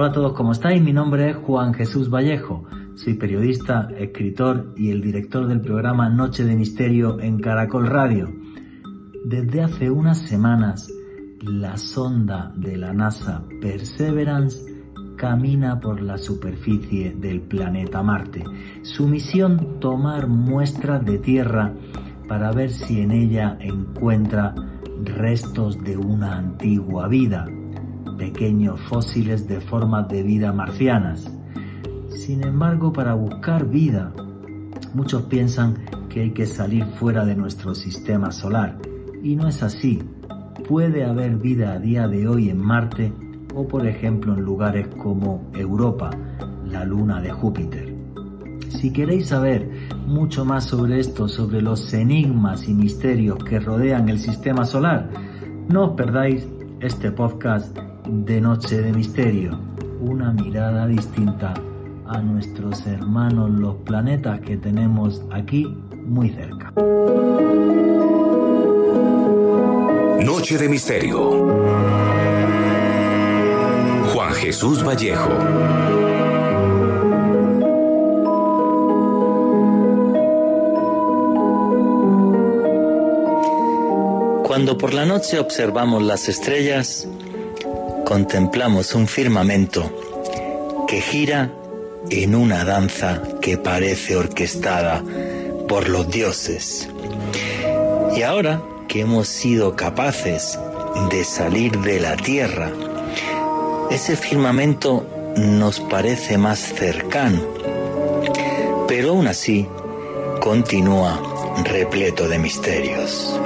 [0.00, 0.80] Hola a todos, ¿cómo estáis?
[0.80, 2.64] Mi nombre es Juan Jesús Vallejo.
[2.94, 8.32] Soy periodista, escritor y el director del programa Noche de Misterio en Caracol Radio.
[9.24, 10.88] Desde hace unas semanas,
[11.40, 14.72] la sonda de la NASA Perseverance
[15.16, 18.44] camina por la superficie del planeta Marte.
[18.82, 21.74] Su misión tomar muestras de Tierra
[22.28, 24.54] para ver si en ella encuentra
[25.02, 27.48] restos de una antigua vida,
[28.18, 31.30] pequeños fósiles de formas de vida marcianas.
[32.08, 34.12] Sin embargo, para buscar vida,
[34.94, 35.74] muchos piensan
[36.08, 38.78] que hay que salir fuera de nuestro sistema solar.
[39.22, 40.02] Y no es así.
[40.68, 43.12] Puede haber vida a día de hoy en Marte
[43.54, 46.10] o por ejemplo en lugares como Europa,
[46.64, 47.94] la luna de Júpiter.
[48.68, 49.70] Si queréis saber
[50.06, 55.10] mucho más sobre esto, sobre los enigmas y misterios que rodean el sistema solar,
[55.68, 56.46] no os perdáis
[56.80, 57.76] este podcast
[58.06, 59.58] de Noche de Misterio,
[60.00, 61.54] una mirada distinta
[62.06, 65.66] a nuestros hermanos los planetas que tenemos aquí
[66.06, 66.72] muy cerca.
[70.24, 71.30] Noche de Misterio.
[74.12, 75.97] Juan Jesús Vallejo.
[84.58, 87.06] Cuando por la noche observamos las estrellas,
[88.04, 89.88] contemplamos un firmamento
[90.88, 91.52] que gira
[92.10, 95.04] en una danza que parece orquestada
[95.68, 96.88] por los dioses.
[98.16, 100.58] Y ahora que hemos sido capaces
[101.08, 102.72] de salir de la tierra,
[103.92, 107.42] ese firmamento nos parece más cercano,
[108.88, 109.68] pero aún así
[110.40, 111.22] continúa
[111.64, 113.38] repleto de misterios.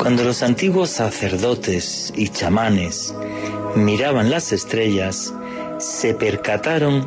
[0.00, 3.14] Cuando los antiguos sacerdotes y chamanes
[3.74, 5.34] miraban las estrellas,
[5.78, 7.06] se percataron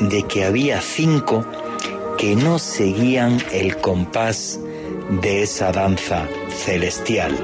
[0.00, 1.46] de que había cinco
[2.18, 4.58] que no seguían el compás
[5.22, 6.26] de esa danza
[6.64, 7.38] celestial.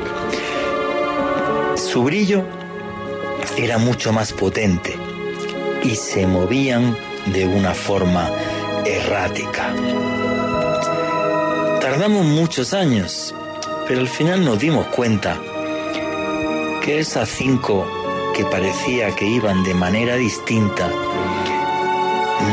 [1.76, 2.42] Su brillo
[3.56, 4.97] era mucho más potente
[5.84, 6.97] y se movían
[7.32, 8.32] de una forma
[8.84, 9.72] errática.
[11.81, 13.32] Tardamos muchos años,
[13.88, 15.41] pero al final nos dimos cuenta
[16.84, 17.87] que esas cinco
[18.37, 20.91] que parecía que iban de manera distinta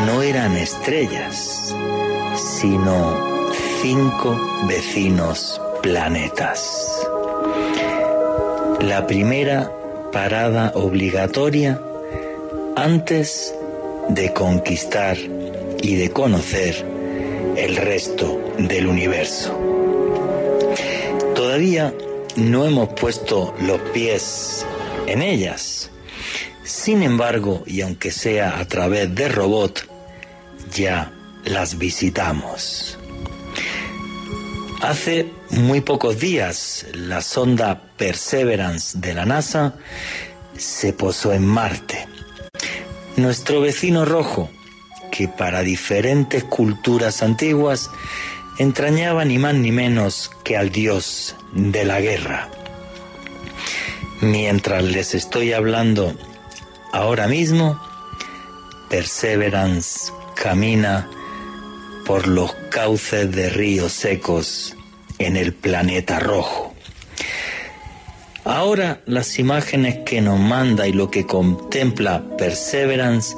[0.05, 1.75] no eran estrellas,
[2.35, 3.13] sino
[3.81, 7.05] cinco vecinos planetas.
[8.79, 9.69] La primera
[10.13, 11.81] parada obligatoria
[12.77, 13.53] antes
[14.09, 15.17] de conquistar
[15.81, 16.85] y de conocer
[17.57, 19.74] el resto del universo.
[21.55, 21.93] Todavía
[22.35, 24.65] no hemos puesto los pies
[25.07, 25.89] en ellas
[26.65, 29.87] sin embargo, y aunque sea a través de robot,
[30.73, 31.13] ya
[31.45, 32.99] las visitamos.
[34.81, 39.75] Hace muy pocos días, la sonda Perseverance de la NASA
[40.57, 42.05] se posó en Marte.
[43.15, 44.49] Nuestro vecino rojo,
[45.09, 47.89] que para diferentes culturas antiguas
[48.57, 52.49] entrañaba ni más ni menos que al dios de la guerra.
[54.21, 56.15] Mientras les estoy hablando
[56.95, 57.77] Ahora mismo,
[58.89, 61.09] Perseverance camina
[62.05, 64.77] por los cauces de ríos secos
[65.19, 66.73] en el planeta rojo.
[68.45, 73.35] Ahora las imágenes que nos manda y lo que contempla Perseverance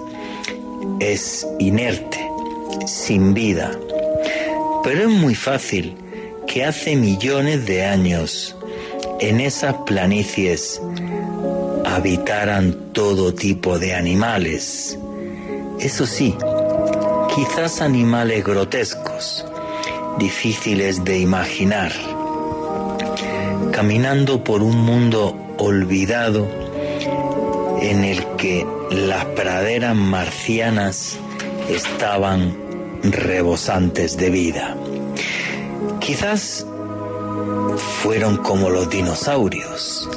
[1.00, 2.20] es inerte,
[2.86, 3.72] sin vida.
[4.88, 5.98] Pero es muy fácil
[6.48, 8.56] que hace millones de años
[9.20, 10.82] en esas planicies
[11.86, 14.98] habitaran todo tipo de animales.
[15.78, 16.34] Eso sí,
[17.36, 19.46] quizás animales grotescos,
[20.20, 21.92] difíciles de imaginar,
[23.74, 26.48] caminando por un mundo olvidado
[27.82, 31.18] en el que las praderas marcianas
[31.70, 32.68] estaban
[33.04, 34.76] rebosantes de vida.
[36.08, 36.66] Quizás
[38.02, 40.10] fueron como los dinosaurios,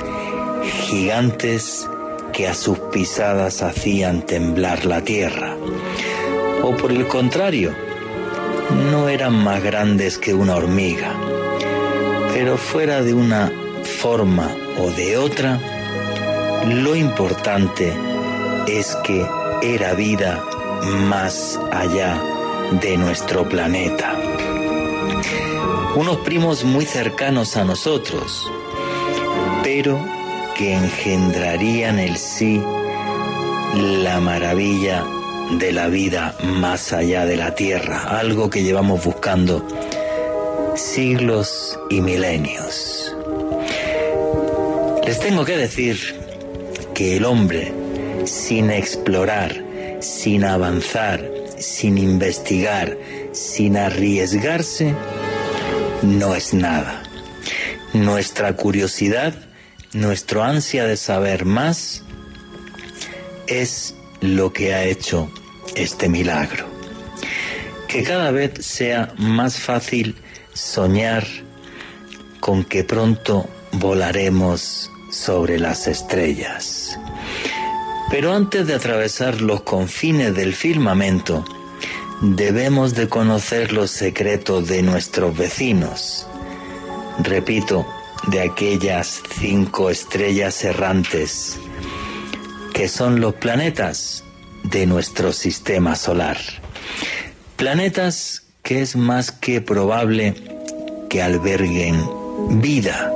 [0.87, 1.91] gigantes
[2.33, 5.57] que a sus pisadas hacían temblar la tierra.
[6.63, 7.75] O por el contrario,
[8.93, 11.13] no eran más grandes que una hormiga.
[12.35, 13.51] Pero fuera de una
[14.01, 14.49] forma
[14.79, 15.59] o de otra,
[16.69, 17.93] lo importante
[18.69, 19.27] es que
[19.61, 20.41] era vida
[21.09, 22.23] más allá
[22.81, 24.30] de nuestro planeta.
[25.97, 28.51] Unos primos muy cercanos a nosotros,
[29.65, 29.99] pero
[30.57, 32.63] que engendrarían el sí
[33.75, 35.05] la maravilla
[35.59, 39.67] de la vida más allá de la tierra, algo que llevamos buscando
[40.77, 43.15] siglos y milenios.
[45.05, 45.99] Les tengo que decir
[46.95, 47.73] que el hombre,
[48.25, 49.65] sin explorar,
[50.01, 51.29] sin avanzar,
[51.59, 52.97] sin investigar,
[53.33, 54.95] sin arriesgarse,
[56.03, 57.03] no es nada.
[57.93, 59.35] Nuestra curiosidad,
[59.93, 62.03] nuestro ansia de saber más,
[63.47, 65.31] es lo que ha hecho
[65.75, 66.67] este milagro.
[67.89, 70.17] Que cada vez sea más fácil
[70.53, 71.27] soñar
[72.39, 76.99] con que pronto volaremos sobre las estrellas.
[78.11, 81.45] Pero antes de atravesar los confines del firmamento,
[82.21, 86.27] debemos de conocer los secretos de nuestros vecinos.
[87.19, 87.87] Repito,
[88.29, 91.59] de aquellas cinco estrellas errantes,
[92.75, 94.25] que son los planetas
[94.65, 96.37] de nuestro sistema solar.
[97.57, 100.35] Planetas que es más que probable
[101.09, 101.99] que alberguen
[102.61, 103.11] vida.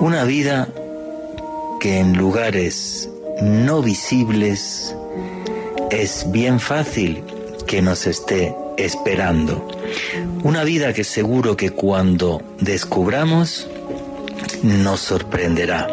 [0.00, 0.68] Una vida
[1.80, 3.08] que en lugares
[3.40, 4.94] no visibles
[5.90, 7.22] es bien fácil
[7.66, 9.66] que nos esté esperando.
[10.42, 13.68] Una vida que seguro que cuando descubramos
[14.62, 15.88] nos sorprenderá.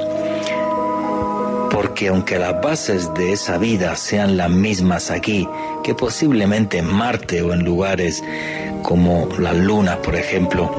[1.71, 5.47] Porque aunque las bases de esa vida sean las mismas aquí,
[5.83, 8.23] que posiblemente en Marte o en lugares
[8.83, 10.71] como las lunas, por ejemplo,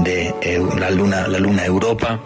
[0.00, 0.34] de
[0.78, 2.20] la luna, la luna Europa,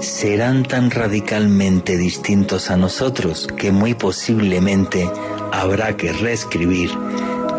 [0.00, 5.08] serán tan radicalmente distintos a nosotros que muy posiblemente
[5.60, 6.90] habrá que reescribir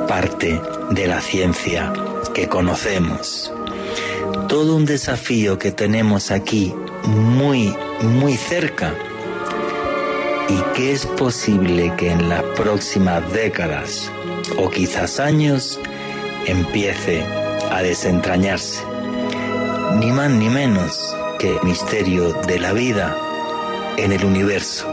[0.08, 0.62] parte
[0.92, 1.94] de la ciencia
[2.34, 3.52] que conocemos.
[4.50, 6.74] Todo un desafío que tenemos aquí
[7.06, 8.94] muy, muy cerca
[10.50, 14.12] y que es posible que en las próximas décadas
[14.58, 15.80] o quizás años
[16.46, 17.24] empiece
[17.72, 18.84] a desentrañarse.
[20.00, 23.18] Ni más ni menos que el misterio de la vida
[23.98, 24.92] en el universo.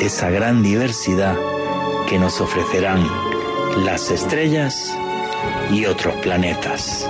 [0.00, 1.36] Esa gran diversidad
[2.06, 3.06] que nos ofrecerán
[3.84, 4.96] las estrellas
[5.72, 7.08] y otros planetas.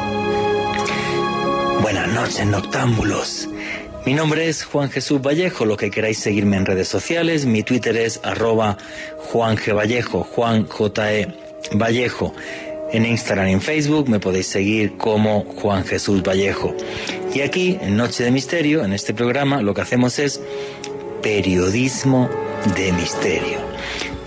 [1.82, 3.48] Buenas noches, noctámbulos.
[4.06, 7.96] Mi nombre es Juan Jesús Vallejo, lo que queráis seguirme en redes sociales, mi Twitter
[7.96, 8.78] es arroba
[9.18, 9.74] Juan G.
[9.74, 11.12] Vallejo, Juan J.
[11.12, 11.28] E.
[11.74, 12.34] Vallejo.
[12.92, 16.74] En Instagram y en Facebook me podéis seguir como Juan Jesús Vallejo.
[17.34, 20.40] Y aquí, en Noche de Misterio, en este programa, lo que hacemos es
[21.22, 22.30] periodismo
[22.76, 23.75] de misterio.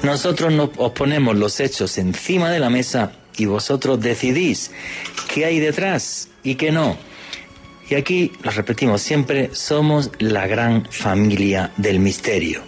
[0.03, 4.71] Nosotros nos os ponemos los hechos encima de la mesa y vosotros decidís
[5.33, 6.97] qué hay detrás y qué no.
[7.89, 12.61] Y aquí, lo repetimos siempre, somos la gran familia del misterio.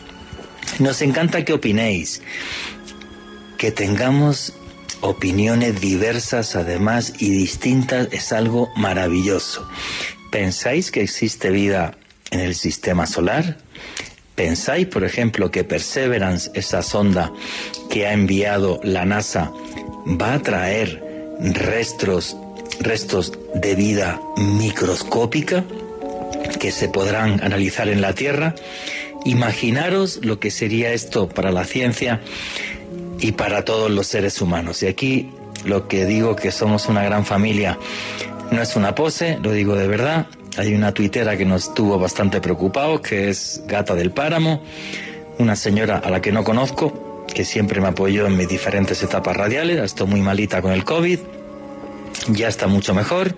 [0.80, 2.22] Nos encanta que opinéis,
[3.57, 4.54] que tengamos
[5.01, 9.68] opiniones diversas además y distintas es algo maravilloso.
[10.31, 11.98] ¿Pensáis que existe vida
[12.31, 13.57] en el sistema solar?
[14.42, 17.32] ¿Pensáis, por ejemplo, que Perseverance, esa sonda
[17.92, 19.52] que ha enviado la NASA,
[20.20, 21.00] va a traer
[21.40, 22.36] restos
[22.80, 25.64] restos de vida microscópica
[26.60, 28.56] que se podrán analizar en la Tierra.
[29.26, 32.19] Imaginaros lo que sería esto para la ciencia
[33.19, 34.81] y para todos los seres humanos.
[34.81, 35.30] Y aquí
[35.66, 37.78] lo que digo que somos una gran familia
[38.50, 40.26] no es una pose, lo digo de verdad.
[40.58, 44.62] Hay una tuitera que nos tuvo bastante preocupados, que es Gata del Páramo,
[45.40, 49.38] una señora a la que no conozco, que siempre me apoyó en mis diferentes etapas
[49.38, 51.20] radiales, estoy muy malita con el COVID,
[52.28, 53.34] ya está mucho mejor,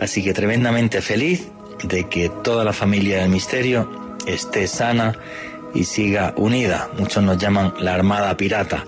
[0.00, 1.46] así que tremendamente feliz
[1.84, 5.16] de que toda la familia del misterio esté sana
[5.72, 6.90] y siga unida.
[6.98, 8.84] Muchos nos llaman la Armada Pirata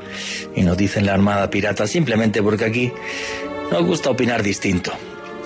[0.57, 2.93] y nos dicen la Armada Pirata simplemente porque aquí
[3.71, 4.93] nos gusta opinar distinto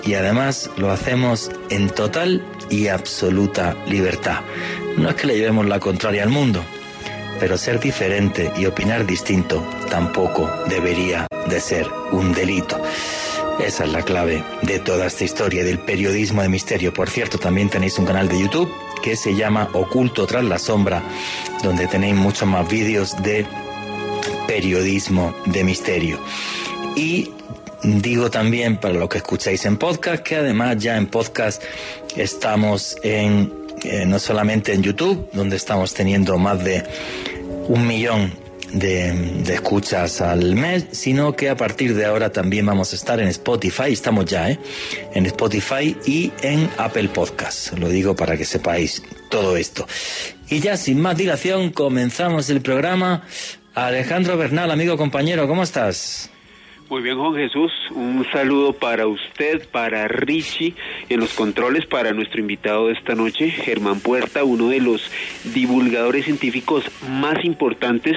[0.07, 4.39] y además lo hacemos en total y absoluta libertad.
[4.95, 6.63] No es que le llevemos la contraria al mundo,
[7.41, 12.81] pero ser diferente y opinar distinto tampoco debería de ser un delito.
[13.59, 16.93] Esa es la clave de toda esta historia del periodismo de misterio.
[16.93, 18.71] Por cierto, también tenéis un canal de YouTube
[19.03, 21.03] que se llama Oculto tras la sombra,
[21.63, 23.45] donde tenéis muchos más vídeos de
[24.47, 26.17] periodismo de misterio.
[26.95, 27.31] Y
[27.83, 31.61] digo también para lo que escucháis en podcast, que además ya en podcast
[32.15, 33.53] estamos en,
[33.83, 36.83] eh, no solamente en YouTube, donde estamos teniendo más de
[37.67, 38.33] un millón
[38.73, 43.27] de, escuchas al mes, sino que a partir de ahora también vamos a estar en
[43.29, 44.59] Spotify, estamos ya, ¿eh?
[45.13, 47.73] En Spotify y en Apple Podcast.
[47.77, 49.87] Lo digo para que sepáis todo esto.
[50.49, 53.23] Y ya sin más dilación, comenzamos el programa.
[53.73, 56.29] Alejandro Bernal, amigo compañero, ¿cómo estás?
[56.89, 57.69] Muy bien, Juan Jesús.
[57.91, 60.73] Un saludo para usted, para Richie,
[61.09, 65.11] en los controles, para nuestro invitado de esta noche, Germán Puerta, uno de los
[65.53, 68.15] divulgadores científicos más importantes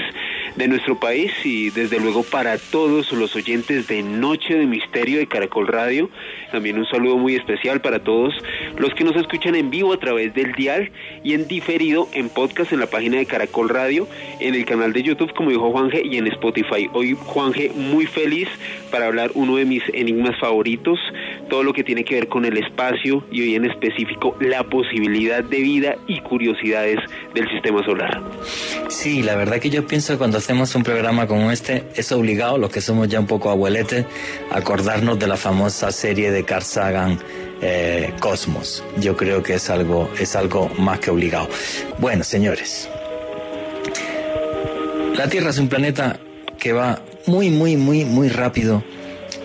[0.56, 5.26] de nuestro país y desde luego para todos los oyentes de Noche de Misterio de
[5.26, 6.10] Caracol Radio.
[6.52, 8.34] También un saludo muy especial para todos
[8.76, 10.90] los que nos escuchan en vivo a través del dial
[11.22, 14.08] y en diferido en podcast en la página de Caracol Radio,
[14.40, 16.88] en el canal de YouTube, como dijo Juanje, y en Spotify.
[16.92, 18.48] Hoy Juanje muy feliz
[18.90, 20.98] para hablar uno de mis enigmas favoritos,
[21.48, 25.44] todo lo que tiene que ver con el espacio y hoy en específico la posibilidad
[25.44, 26.98] de vida y curiosidades
[27.34, 28.20] del sistema solar.
[28.88, 32.70] Sí, la verdad que yo pienso cuando hacemos un programa como este, es obligado, los
[32.70, 34.06] que somos ya un poco abueletes,
[34.50, 37.18] acordarnos de la famosa serie de Carl Sagan,
[37.60, 38.82] eh, Cosmos.
[38.98, 41.46] Yo creo que es algo, es algo más que obligado.
[41.98, 42.88] Bueno, señores,
[45.14, 46.18] la Tierra es un planeta
[46.58, 48.82] que va muy, muy, muy, muy rápido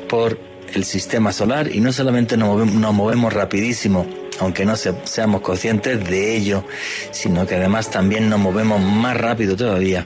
[0.07, 0.39] por
[0.73, 4.05] el sistema solar y no solamente nos movemos, nos movemos rapidísimo,
[4.39, 6.65] aunque no seamos conscientes de ello,
[7.11, 10.05] sino que además también nos movemos más rápido todavía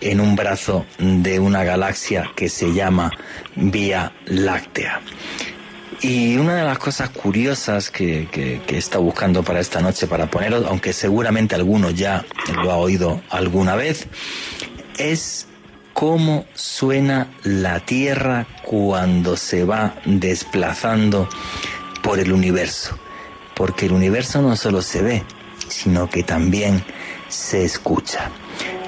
[0.00, 3.10] en un brazo de una galaxia que se llama
[3.56, 5.00] Vía Láctea.
[6.02, 10.30] Y una de las cosas curiosas que, que, he estado buscando para esta noche, para
[10.30, 12.24] poneros, aunque seguramente alguno ya
[12.62, 14.06] lo ha oído alguna vez,
[14.96, 15.46] es
[15.92, 21.28] cómo suena la Tierra cuando se va desplazando
[22.02, 22.98] por el universo.
[23.54, 25.22] Porque el universo no solo se ve,
[25.68, 26.84] sino que también
[27.28, 28.30] se escucha.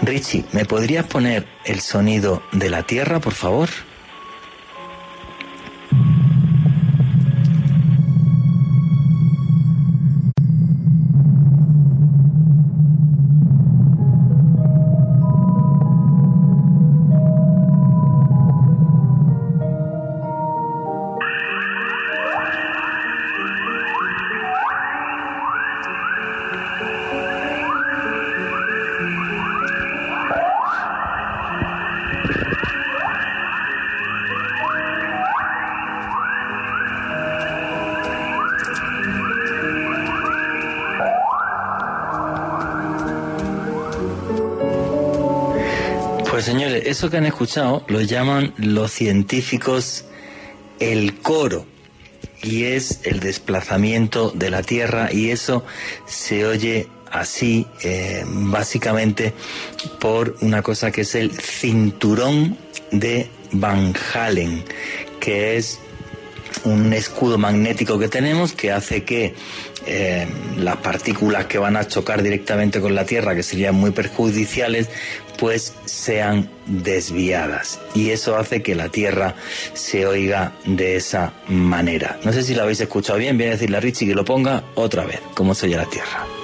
[0.03, 3.69] Richie, ¿me podrías poner el sonido de la Tierra, por favor?
[47.03, 50.05] Eso que han escuchado lo llaman los científicos
[50.79, 51.67] el coro
[52.45, 55.65] y es el desplazamiento de la Tierra y eso
[56.07, 59.35] se oye así eh, básicamente
[59.99, 62.57] por una cosa que es el cinturón
[62.93, 64.65] de Van Halen
[65.19, 65.81] que es
[66.65, 69.35] un escudo magnético que tenemos que hace que
[69.87, 70.27] eh,
[70.57, 74.89] las partículas que van a chocar directamente con la Tierra, que serían muy perjudiciales,
[75.39, 77.81] pues sean desviadas.
[77.95, 79.35] Y eso hace que la Tierra
[79.75, 82.19] se oiga de esa manera.
[82.25, 84.65] No sé si lo habéis escuchado bien, viene a decirle a Richie que lo ponga
[84.75, 86.42] otra vez, cómo se oye la Tierra.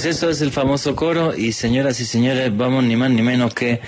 [0.00, 3.52] Pues eso es el famoso coro y señoras y señores, vamos ni más ni menos
[3.52, 3.82] que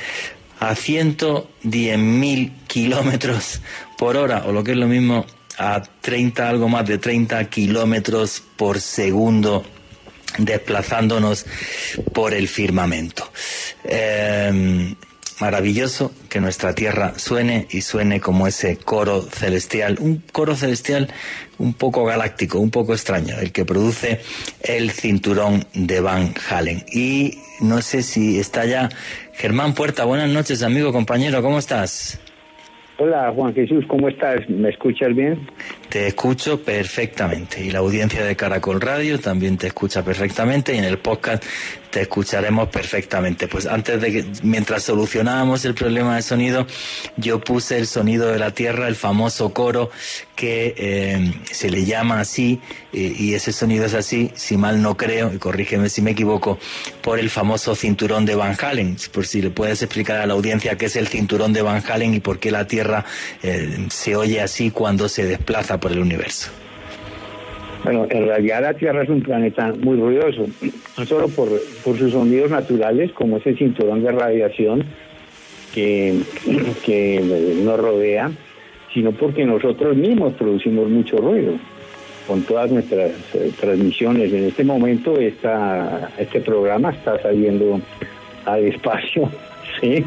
[0.61, 3.62] a 110.000 kilómetros
[3.97, 5.25] por hora, o lo que es lo mismo,
[5.57, 9.64] a 30, algo más de 30 kilómetros por segundo
[10.37, 11.47] desplazándonos
[12.12, 13.33] por el firmamento.
[13.83, 14.95] Eh,
[15.41, 21.09] maravilloso que nuestra tierra suene y suene como ese coro celestial, un coro celestial
[21.59, 24.21] un poco galáctico, un poco extraño, el que produce
[24.62, 26.85] el cinturón de Van Halen.
[26.93, 28.89] Y no sé si está ya
[29.35, 32.21] Germán Puerta, buenas noches amigo, compañero, ¿cómo estás?
[32.99, 34.49] Hola Juan Jesús, ¿cómo estás?
[34.49, 35.49] ¿Me escuchas bien?
[35.89, 40.85] Te escucho perfectamente y la audiencia de Caracol Radio también te escucha perfectamente y en
[40.85, 41.43] el podcast
[41.93, 43.47] te escucharemos perfectamente.
[43.47, 46.67] Pues antes de que, mientras solucionábamos el problema de sonido,
[47.17, 49.91] yo puse el sonido de la tierra, el famoso coro
[50.35, 52.61] que eh, se le llama así
[52.93, 56.59] y ese sonido es así, si mal no creo, y corrígeme si me equivoco,
[57.03, 58.97] por el famoso cinturón de Van Halen.
[59.13, 62.15] Por si le puedes explicar a la audiencia qué es el cinturón de Van Halen
[62.15, 63.05] y por qué la tierra
[63.43, 66.51] eh, se oye así cuando se desplaza por el universo.
[67.85, 70.47] Bueno, en realidad la Tierra es un planeta muy ruidoso,
[70.97, 74.85] no solo por, sus sonidos naturales, como ese cinturón de radiación
[75.75, 76.21] que,
[76.85, 77.21] que
[77.65, 78.31] nos rodea,
[78.95, 81.55] sino porque nosotros mismos producimos mucho ruido
[82.27, 84.33] con todas nuestras eh, transmisiones.
[84.33, 87.81] En este momento esta, este programa está saliendo
[88.45, 89.31] al espacio,
[89.81, 90.05] ¿sí?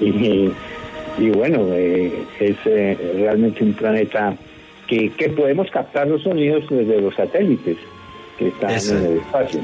[0.00, 4.34] Y, bueno, eh, es eh, realmente un planeta
[4.92, 7.78] que, podemos captar los sonidos desde los satélites
[8.38, 9.60] que están en el espacio.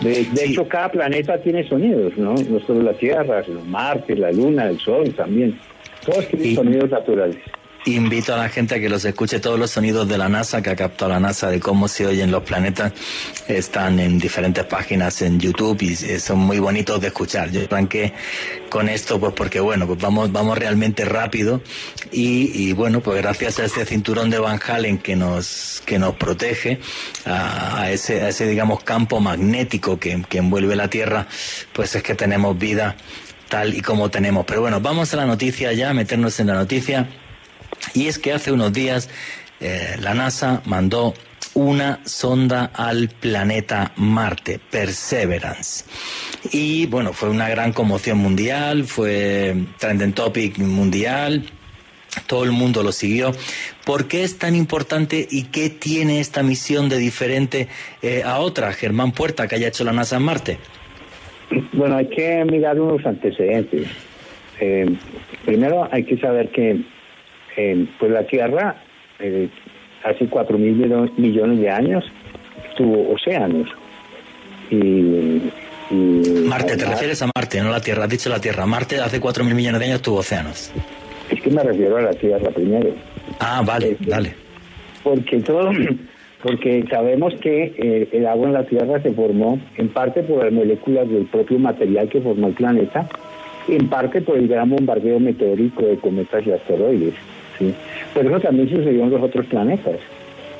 [0.00, 2.34] De, hecho, cada planeta tiene sonidos, ¿no?
[2.34, 5.58] No solo la Tierra, sino Marte, la Luna, el Sol también.
[6.04, 7.38] Todos tienen sonidos naturales.
[7.94, 10.68] Invito a la gente a que los escuche todos los sonidos de la NASA que
[10.68, 12.92] ha captado la NASA de cómo se oyen los planetas.
[13.46, 17.50] Están en diferentes páginas en YouTube y son muy bonitos de escuchar.
[17.50, 18.12] Yo arranqué
[18.68, 21.62] con esto pues porque bueno, pues vamos, vamos realmente rápido
[22.12, 26.80] y, bueno, pues gracias a ese cinturón de Van Halen que nos, que nos protege,
[27.24, 31.26] a, ese, a ese digamos campo magnético que envuelve la Tierra,
[31.72, 32.96] pues es que tenemos vida
[33.48, 34.44] tal y como tenemos.
[34.44, 37.08] Pero bueno, vamos a la noticia ya, meternos en la noticia.
[37.94, 39.08] Y es que hace unos días
[39.60, 41.14] eh, la NASA mandó
[41.54, 45.84] una sonda al planeta Marte, Perseverance.
[46.52, 51.44] Y bueno, fue una gran conmoción mundial, fue trending topic mundial,
[52.26, 53.32] todo el mundo lo siguió.
[53.84, 57.68] ¿Por qué es tan importante y qué tiene esta misión de diferente
[58.02, 60.58] eh, a otra, Germán Puerta, que haya hecho la NASA en Marte?
[61.72, 63.88] Bueno, hay que mirar unos antecedentes.
[64.60, 64.86] Eh,
[65.44, 66.82] primero hay que saber que
[67.98, 68.76] pues la Tierra
[69.18, 69.48] eh,
[70.04, 70.74] hace cuatro mil
[71.16, 72.04] millones de años
[72.76, 73.68] tuvo océanos.
[74.70, 75.42] Y,
[76.44, 78.04] Marte, te refieres a Marte, no la Tierra.
[78.04, 78.66] Has dicho la Tierra.
[78.66, 80.70] Marte hace cuatro mil millones de años tuvo océanos.
[81.30, 82.90] Es que me refiero a la Tierra primero.
[83.40, 84.34] Ah, vale, dale.
[85.02, 85.70] Porque todo,
[86.42, 90.52] porque sabemos que eh, el agua en la Tierra se formó en parte por las
[90.52, 93.08] moléculas del propio material que formó el planeta,
[93.68, 97.14] en parte por el gran bombardeo meteórico de cometas y asteroides.
[98.14, 99.98] Pero eso también sucedió en los otros planetas.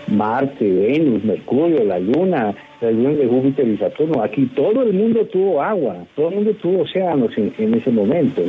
[0.09, 4.23] Marte, Venus, Mercurio, la Luna, la Luna de Júpiter y Saturno.
[4.23, 8.43] Aquí todo el mundo tuvo agua, todo el mundo tuvo océanos en, ese momento,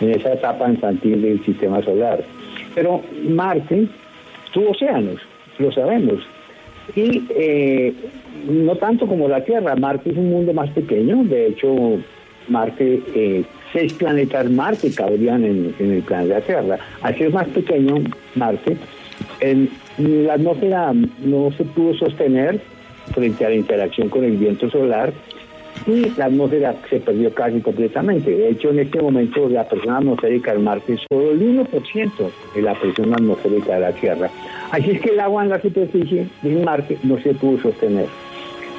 [0.00, 2.22] en esa etapa infantil del sistema solar.
[2.74, 3.86] Pero Marte
[4.52, 5.20] tuvo océanos,
[5.58, 6.20] lo sabemos.
[6.94, 7.92] Y eh,
[8.48, 11.98] no tanto como la Tierra, Marte es un mundo más pequeño, de hecho
[12.48, 16.78] Marte eh, seis planetas Marte cabrían en, el planeta Tierra.
[17.02, 17.96] Así es más pequeño
[18.34, 18.76] Marte.
[19.40, 22.60] En, la atmósfera no se pudo sostener
[23.12, 25.12] frente a la interacción con el viento solar
[25.86, 28.30] y la atmósfera se perdió casi completamente.
[28.30, 32.62] De hecho, en este momento la presión atmosférica del Marte es solo el 1% de
[32.62, 34.30] la presión atmosférica de la Tierra.
[34.70, 38.06] Así es que el agua en la superficie de Marte no se pudo sostener.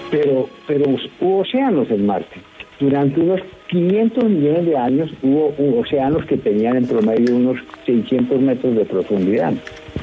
[0.10, 0.86] Pero, pero
[1.22, 2.42] hubo océanos en Marte.
[2.80, 8.76] Durante unos 500 millones de años hubo océanos que tenían en promedio unos 600 metros
[8.76, 9.54] de profundidad.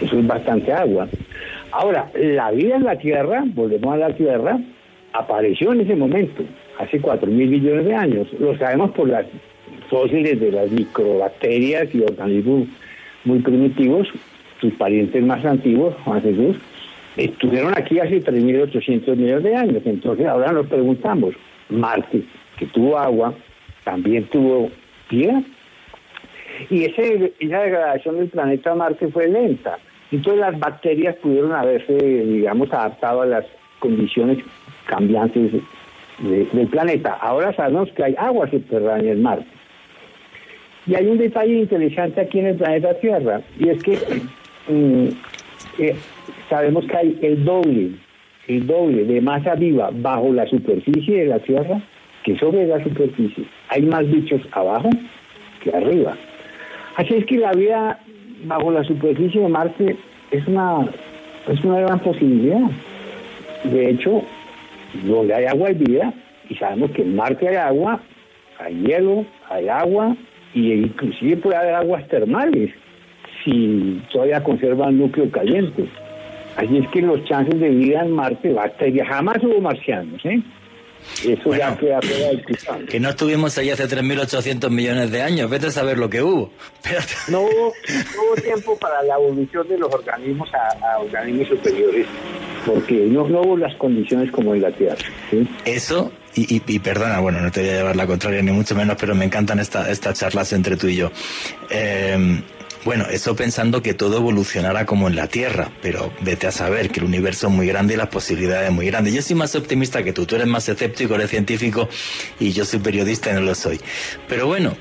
[0.00, 1.07] Eso es bastante agua.
[1.70, 4.59] Ahora, la vida en la Tierra, volvemos a la Tierra,
[5.12, 6.42] apareció en ese momento,
[6.78, 8.28] hace 4 mil millones de años.
[8.40, 9.26] Lo sabemos por las
[9.90, 12.68] fósiles de las microbacterias y organismos
[13.24, 14.09] muy primitivos,
[14.62, 16.57] sus parientes más antiguos, Juan Jesús,
[17.18, 19.83] estuvieron aquí hace 3.800 millones de años.
[19.85, 21.35] Entonces ahora nos preguntamos,
[21.68, 22.22] Marte,
[22.59, 23.35] que tuvo agua,
[23.88, 24.70] también tuvo
[25.11, 25.42] vida.
[26.68, 29.79] Y ese, esa degradación del planeta Marte fue lenta.
[30.12, 33.46] Entonces las bacterias pudieron haberse, digamos, adaptado a las
[33.79, 34.44] condiciones
[34.85, 35.53] cambiantes
[36.18, 37.14] del planeta.
[37.14, 39.46] Ahora sabemos que hay agua subterránea en Marte.
[40.87, 43.98] Y hay un detalle interesante aquí en el planeta Tierra, y es que
[44.68, 45.09] mm,
[45.79, 45.96] eh,
[46.48, 47.90] sabemos que hay el doble,
[48.48, 51.81] el doble de masa viva bajo la superficie de la Tierra
[52.24, 54.90] que sobre la superficie hay más bichos abajo
[55.62, 56.16] que arriba.
[56.96, 57.98] Así es que la vida
[58.44, 59.96] bajo la superficie de Marte
[60.31, 60.88] es una,
[61.48, 62.70] es una gran posibilidad.
[63.64, 64.22] De hecho,
[65.04, 66.12] donde hay agua hay vida,
[66.48, 68.00] y sabemos que en Marte hay agua,
[68.59, 70.16] hay hielo, hay agua,
[70.54, 72.70] y inclusive puede haber aguas termales,
[73.44, 75.85] si todavía conserva el núcleo caliente.
[76.57, 80.40] Así es que los chances de vida en Marte, bacterias, jamás hubo marcianos, ¿eh?
[81.24, 85.70] Eso ya queda del Que no estuvimos ahí hace 3.800 millones de años, vete a
[85.70, 86.50] saber lo que hubo.
[87.28, 87.72] No, hubo,
[88.42, 92.06] tiempo para la evolución de los organismos a, organismos superiores,
[92.64, 94.96] porque no, hubo las condiciones como en la Tierra.
[95.64, 98.96] Eso, y, y, perdona, bueno, no te voy a llevar la contraria ni mucho menos,
[98.98, 101.11] pero me encantan esta, estas charlas entre tú y yo.
[101.68, 102.40] Eh,
[102.84, 107.00] bueno, eso pensando que todo evolucionará como en la Tierra, pero vete a saber que
[107.00, 109.14] el universo es muy grande y las posibilidades muy grandes.
[109.14, 111.88] Yo soy más optimista que tú, tú eres más escéptico, eres científico
[112.38, 113.80] y yo soy periodista y no lo soy.
[114.28, 114.76] Pero bueno,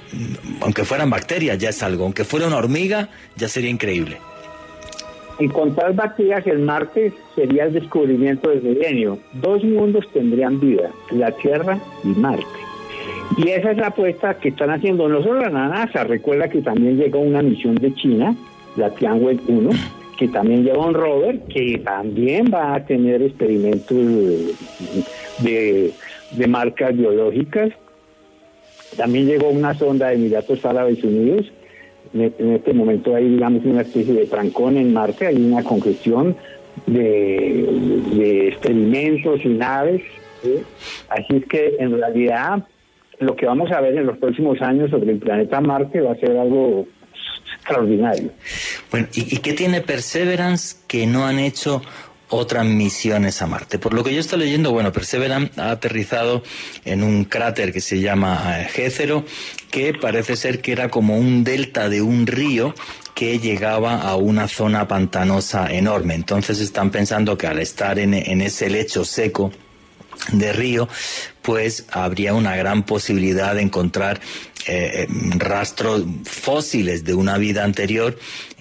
[0.62, 4.18] aunque fueran bacterias ya es algo, aunque fuera una hormiga ya sería increíble.
[5.40, 9.20] Encontrar bacterias en Marte sería el descubrimiento del milenio.
[9.34, 12.67] Dos mundos tendrían vida, la Tierra y Marte.
[13.36, 16.98] Y esa es la apuesta que están haciendo no solo la NASA, recuerda que también
[16.98, 18.36] llegó una misión de China,
[18.78, 19.70] la Tianwen 1,
[20.18, 23.98] que también lleva un rover, que también va a tener experimentos
[25.40, 25.94] de,
[26.48, 27.72] marcas biológicas.
[28.96, 31.52] También llegó una sonda de Emiratos Árabes Unidos.
[32.14, 36.36] En este momento hay, digamos, una especie de trancón en Marte, hay una congestión
[36.86, 40.02] de, experimentos y naves.
[41.10, 42.64] Así es que en realidad
[43.20, 46.16] lo que vamos a ver en los próximos años sobre el planeta Marte va a
[46.16, 46.86] ser algo
[47.56, 48.32] extraordinario.
[48.92, 51.82] Bueno, ¿y, qué tiene Perseverance que no han hecho
[52.30, 53.80] otras misiones a Marte.
[53.80, 56.44] Por lo que yo estoy leyendo, bueno, Perseverance ha aterrizado
[56.84, 59.24] en un cráter que se llama eh, Gécero,
[59.72, 62.76] que parece ser que era como un delta de un río
[63.16, 66.16] que llegaba a una zona pantanosa enorme.
[66.16, 69.54] Entonces están pensando que al estar en ese lecho seco,
[70.32, 70.88] de río,
[71.42, 74.20] pues habría una gran posibilidad de encontrar
[74.68, 78.18] eh, rastros fósiles de una vida anterior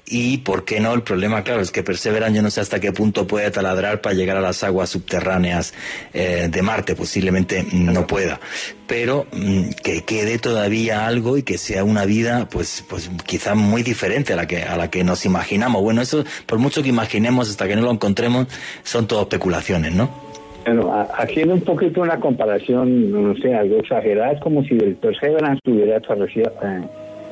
[0.09, 0.95] y, ¿por qué no?
[0.95, 4.15] El problema, claro, es que Perseveran yo no sé hasta qué punto puede taladrar para
[4.15, 5.75] llegar a las aguas subterráneas
[6.15, 8.39] eh, de Marte, posiblemente no pueda.
[8.87, 13.83] Pero mm, que quede todavía algo y que sea una vida, pues, pues quizá muy
[13.83, 15.83] diferente a la que, a la que nos imaginamos.
[15.83, 18.47] Bueno, eso, por mucho que imaginemos hasta que no lo encontremos,
[18.85, 20.26] son todo especulaciones, ¿no?
[20.67, 25.61] Bueno, haciendo un poquito una comparación, no sé, algo exagerada, es como si el Perseverance
[25.65, 26.81] hubiera eh,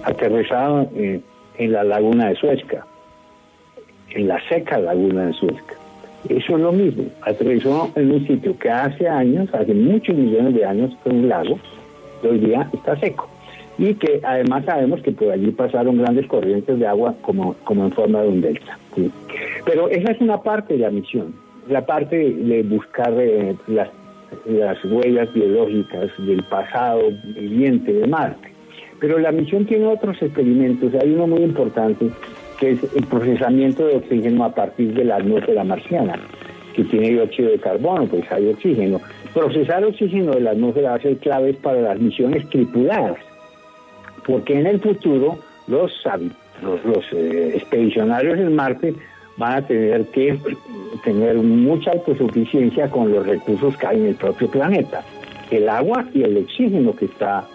[0.04, 1.20] aterrizado eh,
[1.58, 2.86] en la laguna de Suezca,
[4.10, 5.74] en la seca laguna de Suezca.
[6.28, 10.64] Eso es lo mismo, aterrizó en un sitio que hace años, hace muchos millones de
[10.64, 11.58] años, fue un lago,
[12.22, 13.28] que hoy día está seco.
[13.78, 17.90] Y que además sabemos que por allí pasaron grandes corrientes de agua como, como en
[17.90, 18.78] forma de un delta.
[19.64, 23.88] Pero esa es una parte de la misión la parte de buscar eh, las,
[24.46, 28.52] las huellas biológicas del pasado viviente de Marte.
[29.00, 30.92] Pero la misión tiene otros experimentos.
[30.94, 32.08] Hay uno muy importante
[32.58, 36.18] que es el procesamiento de oxígeno a partir de la atmósfera marciana,
[36.74, 39.00] que tiene dióxido de carbono, pues hay oxígeno.
[39.32, 43.18] Procesar oxígeno de la atmósfera va a ser clave para las misiones tripuladas,
[44.26, 45.92] porque en el futuro los,
[46.62, 48.94] los, los eh, expedicionarios en Marte
[49.36, 50.38] van a tener que
[51.02, 55.04] tener mucha autosuficiencia con los recursos que hay en el propio planeta,
[55.50, 57.46] el agua y el oxígeno que está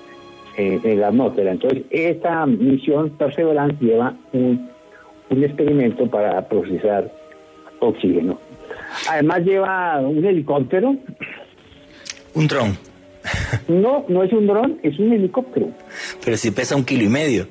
[0.58, 1.52] eh, en la atmósfera.
[1.52, 4.70] Entonces, esta misión Perseverance lleva un,
[5.30, 7.12] un experimento para procesar
[7.80, 8.38] oxígeno.
[9.10, 10.96] Además lleva un helicóptero.
[12.34, 12.78] Un dron.
[13.68, 15.70] No, no es un dron, es un helicóptero.
[16.24, 17.48] Pero si pesa un kilo y medio.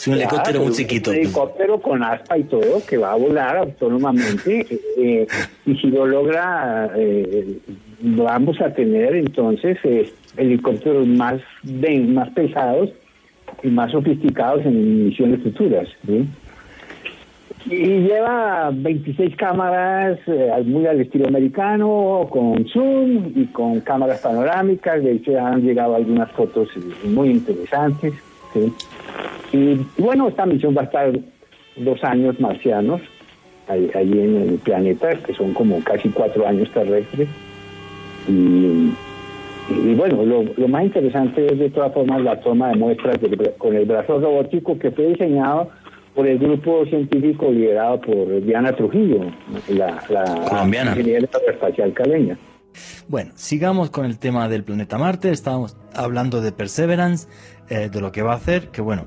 [0.00, 1.10] Es un helicóptero muy chiquito.
[1.10, 5.26] Un helicóptero con aspa y todo que va a volar autónomamente eh,
[5.66, 7.58] y si lo logra eh,
[8.00, 12.88] vamos a tener entonces eh, helicópteros más más pesados
[13.62, 15.86] y más sofisticados en misiones futuras.
[17.66, 20.18] Y lleva 26 cámaras
[20.64, 25.04] muy al estilo americano, con zoom y con cámaras panorámicas.
[25.04, 26.70] De hecho, han llegado algunas fotos
[27.04, 28.14] muy interesantes.
[28.54, 28.72] ¿sí?
[29.52, 31.12] Y bueno, esta misión va a estar
[31.76, 33.00] dos años marcianos
[33.68, 37.28] allí en el planeta, que son como casi cuatro años terrestres.
[38.28, 38.92] Y,
[39.94, 43.18] bueno, lo, más interesante es de todas formas la toma de muestras
[43.58, 45.68] con el brazo robótico que fue diseñado
[46.14, 49.20] por el grupo científico liderado por Diana Trujillo,
[49.68, 50.96] la, la colombiana
[51.48, 52.36] espacial caleña.
[53.08, 55.30] Bueno, sigamos con el tema del planeta Marte.
[55.30, 57.28] Estábamos hablando de Perseverance,
[57.70, 59.06] eh, de lo que va a hacer, que bueno,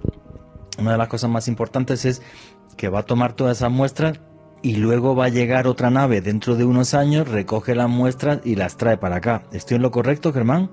[0.80, 2.22] una de las cosas más importantes es
[2.78, 4.20] que va a tomar todas esas muestras
[4.62, 8.56] y luego va a llegar otra nave dentro de unos años, recoge las muestras y
[8.56, 9.44] las trae para acá.
[9.52, 10.70] ¿Estoy en lo correcto, Germán?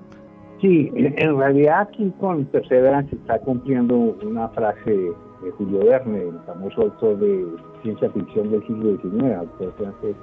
[0.61, 6.83] Sí, en realidad aquí con Perseverance está cumpliendo una frase de Julio Verne, el famoso
[6.83, 7.45] autor de
[7.81, 10.15] ciencia ficción del siglo XIX.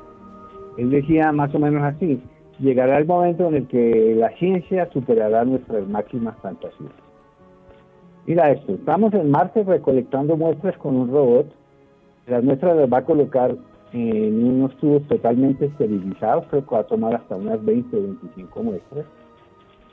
[0.78, 2.22] Él decía más o menos así,
[2.60, 7.07] llegará el momento en el que la ciencia superará nuestras máximas fantasías.
[8.28, 11.46] Mira esto, estamos en Marte recolectando muestras con un robot.
[12.26, 13.56] Las muestras las va a colocar
[13.94, 18.62] en unos tubos totalmente esterilizados, creo que va a tomar hasta unas 20 o 25
[18.62, 19.06] muestras.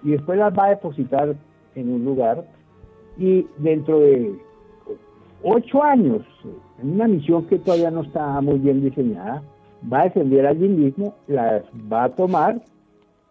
[0.03, 1.33] Y después las va a depositar
[1.75, 2.43] en un lugar
[3.17, 4.37] y dentro de
[5.41, 6.21] ocho años,
[6.81, 9.43] en una misión que todavía no está muy bien diseñada,
[9.89, 12.59] va a descender allí mismo, las va a tomar,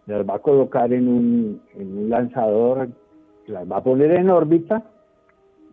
[0.07, 2.89] las va a colocar en un, en un lanzador,
[3.47, 4.83] las va a poner en órbita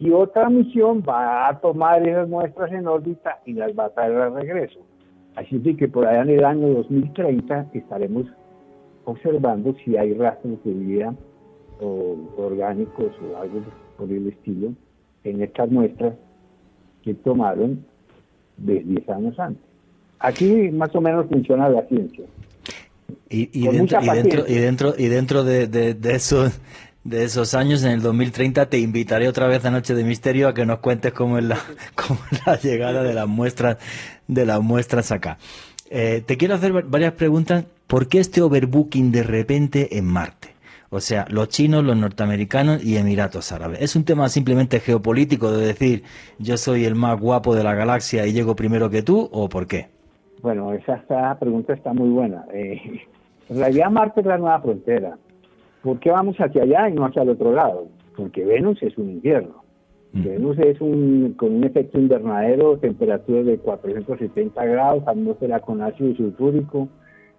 [0.02, 4.14] y otra misión va a tomar esas muestras en órbita y las va a traer
[4.14, 4.80] de regreso.
[5.36, 8.26] Así que por allá en el año 2030 estaremos
[9.06, 11.14] observando si hay rastros de vida
[11.80, 13.62] o orgánicos o algo
[13.96, 14.74] por el estilo
[15.24, 16.16] en estas muestras
[17.04, 17.86] que tomaron
[18.58, 19.64] de 10 años antes.
[20.18, 22.26] Aquí más o menos funciona la ciencia.
[23.30, 26.60] Y, dentro, y, dentro, y dentro de, de, de esos
[27.04, 30.54] de esos años, en el 2030, te invitaré otra vez a Noche de Misterio a
[30.54, 31.58] que nos cuentes cómo es la,
[31.96, 33.78] cómo la llegada de las muestras,
[34.28, 35.38] de las muestras acá.
[35.90, 37.66] Eh, te quiero hacer varias preguntas.
[37.88, 40.50] ¿Por qué este overbooking de repente en Marte?
[40.90, 43.82] O sea, los chinos, los norteamericanos y Emiratos Árabes.
[43.82, 46.04] ¿Es un tema simplemente geopolítico de decir
[46.38, 49.68] yo soy el más guapo de la galaxia y llego primero que tú o por
[49.68, 49.88] qué?
[50.42, 52.46] Bueno, esa, pregunta está muy buena.
[52.54, 53.02] Eh,
[53.50, 55.18] en realidad Marte es la nueva frontera.
[55.84, 57.88] ¿Por qué vamos hacia allá y no hacia el otro lado?
[58.16, 59.64] Porque Venus es un invierno.
[60.14, 66.90] Venus es un, con un efecto invernadero, temperatura de 470 grados, atmósfera con ácido sulfúrico,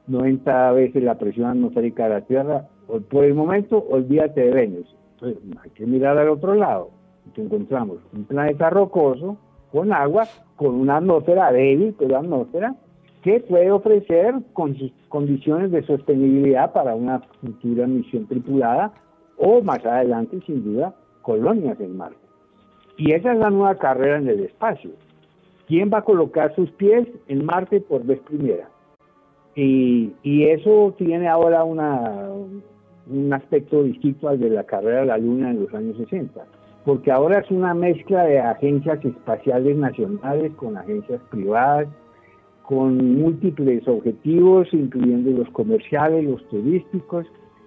[0.06, 2.68] 90 veces la presión atmosférica de la Tierra.
[3.10, 4.96] Por el momento, olvídate de Venus.
[5.14, 6.90] Entonces, hay que mirar al otro lado.
[7.36, 9.36] encontramos un planeta rocoso,
[9.70, 10.26] con agua,
[10.56, 12.74] con una atmósfera débil, pero atmósfera,
[13.22, 14.34] que puede ofrecer
[15.08, 18.92] condiciones de sostenibilidad para una futura misión tripulada
[19.36, 22.16] o más adelante, sin duda, colonias en Marte.
[22.96, 24.90] Y esa es la nueva carrera en el espacio.
[25.66, 28.68] ¿Quién va a colocar sus pies en Marte por vez primera?
[29.54, 35.62] Y, eso tiene ahora un aspecto distinto al de la carrera de la Luna en
[35.62, 36.44] los años 60,
[36.84, 41.86] porque ahora es una mezcla de agencias espaciales nacionales con agencias privadas,
[42.72, 47.26] con múltiples objetivos, incluyendo los comerciales, los turísticos,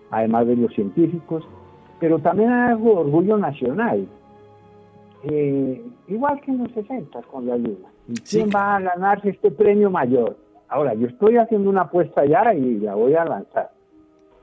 [0.10, 1.48] además de los científicos,
[2.00, 4.08] pero también algo orgullo nacional,
[5.26, 7.88] eh, igual que en los 60 con la Luna.
[8.28, 10.38] ¿Quién va a ganarse este premio mayor?
[10.70, 13.70] Ahora, yo estoy haciendo una apuesta ya y la voy a lanzar.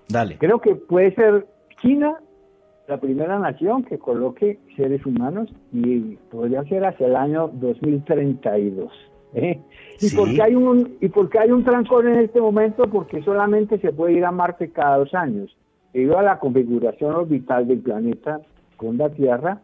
[0.09, 0.39] Dale.
[0.39, 1.45] Creo que puede ser
[1.81, 2.21] China
[2.87, 9.12] la primera nación que coloque seres humanos y podría ser hacia el año 2032.
[9.35, 9.61] ¿Eh?
[10.01, 12.85] ¿Y, porque hay un, ¿Y porque hay un trancón en este momento?
[12.89, 15.57] Porque solamente se puede ir a Marte cada dos años.
[15.93, 18.41] Debido a la configuración orbital del planeta
[18.77, 19.61] con la Tierra,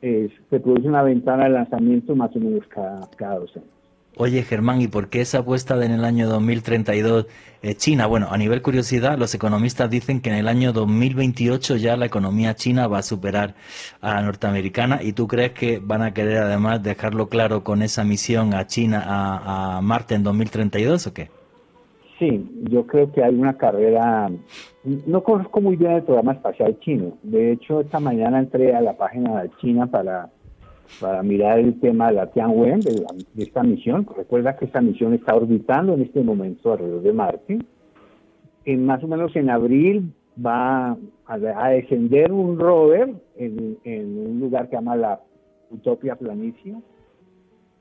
[0.00, 3.77] se produce una ventana de lanzamiento más o menos cada, cada dos años.
[4.20, 7.28] Oye, Germán, ¿y por qué esa apuesta de en el año 2032
[7.62, 8.08] eh, China?
[8.08, 12.56] Bueno, a nivel curiosidad, los economistas dicen que en el año 2028 ya la economía
[12.56, 13.54] china va a superar
[14.00, 18.02] a la norteamericana y tú crees que van a querer además dejarlo claro con esa
[18.02, 21.30] misión a China a, Marte en 2032 o qué?
[22.18, 24.28] Sí, yo creo que hay una carrera,
[24.82, 28.96] no conozco muy bien el programa espacial chino, de hecho esta mañana entré a la
[28.96, 30.28] página de China para
[31.00, 34.06] para mirar el tema de la Tianwen, de, de, esta misión.
[34.16, 37.58] Recuerda que esta misión está orbitando en este momento alrededor de Marte.
[38.64, 40.12] En más o menos en abril
[40.44, 40.96] va
[41.26, 45.20] a, descender un rover en, un lugar que llama la
[45.70, 46.76] Utopia Planicie.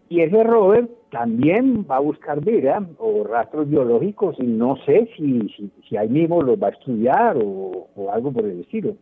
[0.09, 5.49] Y ese rover también va a buscar vida o rastros biológicos y no sé si,
[5.49, 8.95] si, si ahí mismo los va a estudiar o, algo por el estilo.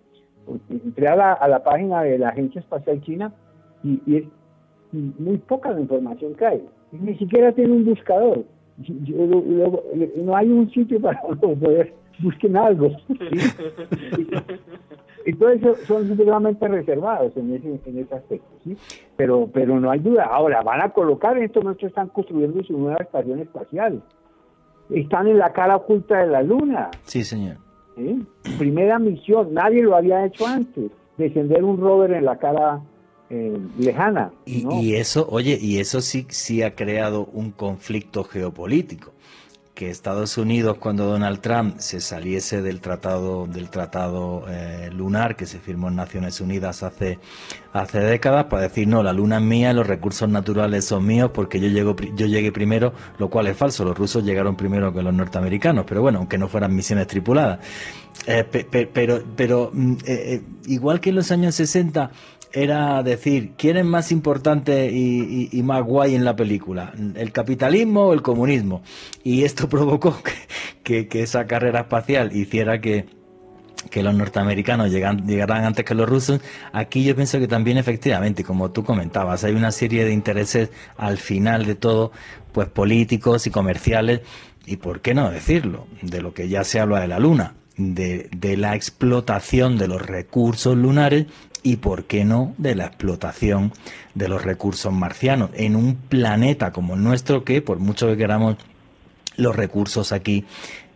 [0.69, 3.33] Entré a la, a la página de la Agencia Espacial China
[3.85, 4.23] y, es
[4.91, 6.65] muy poca la información que hay.
[6.91, 8.43] Ni siquiera tiene un buscador.
[8.77, 12.91] no hay un sitio para poder busquen algo.
[15.25, 18.77] Entonces son seguramente reservados en ese, en ese aspecto, ¿sí?
[19.15, 20.25] Pero, pero no hay duda.
[20.25, 24.03] Ahora, van a colocar, en estos momentos están construyendo su nueva estación espacial.
[24.89, 26.91] Están en la cara oculta de la Luna.
[27.05, 27.57] Sí, señor.
[28.59, 30.91] Primera misión, nadie lo había hecho antes.
[31.17, 32.81] Descender un rover en la cara
[33.29, 34.31] eh, lejana.
[34.45, 39.13] Y, eso, oye, y eso sí, sí ha creado un conflicto geopolítico.
[39.73, 45.45] Que Estados Unidos, cuando Donald Trump se saliese del tratado, del tratado eh, lunar que
[45.45, 47.19] se firmó en Naciones Unidas hace,
[47.73, 51.59] hace décadas para decir, no, la luna es mía, los recursos naturales son míos porque
[51.59, 55.13] yo, llego, yo llegué primero, lo cual es falso, los rusos llegaron primero que los
[55.13, 57.59] norteamericanos, pero bueno, aunque no fueran misiones tripuladas.
[58.27, 58.45] Eh,
[58.93, 59.95] pero pero mm,
[60.67, 62.11] igual que en los años 60
[62.55, 66.93] era decir, ¿quién es más importante y, más guay en la película?
[67.15, 68.81] ¿El capitalismo o el comunismo?
[69.23, 70.17] Y esto provocó
[70.81, 73.05] que, esa carrera espacial hiciera que,
[73.93, 76.41] los norteamericanos llegan, llegaran antes que los rusos,
[76.73, 81.17] aquí yo pienso que también efectivamente, como tú comentabas, hay una serie de intereses al
[81.17, 82.11] final de todo,
[82.51, 84.21] pues políticos y comerciales,
[84.65, 88.29] y por qué no decirlo, de lo que ya se habla de la Luna, de,
[88.35, 91.25] de la explotación de los recursos lunares
[91.63, 93.73] y, por qué no, de la explotación
[94.13, 98.57] de los recursos marcianos en un planeta como el nuestro que, por mucho que queramos,
[99.37, 100.45] los recursos aquí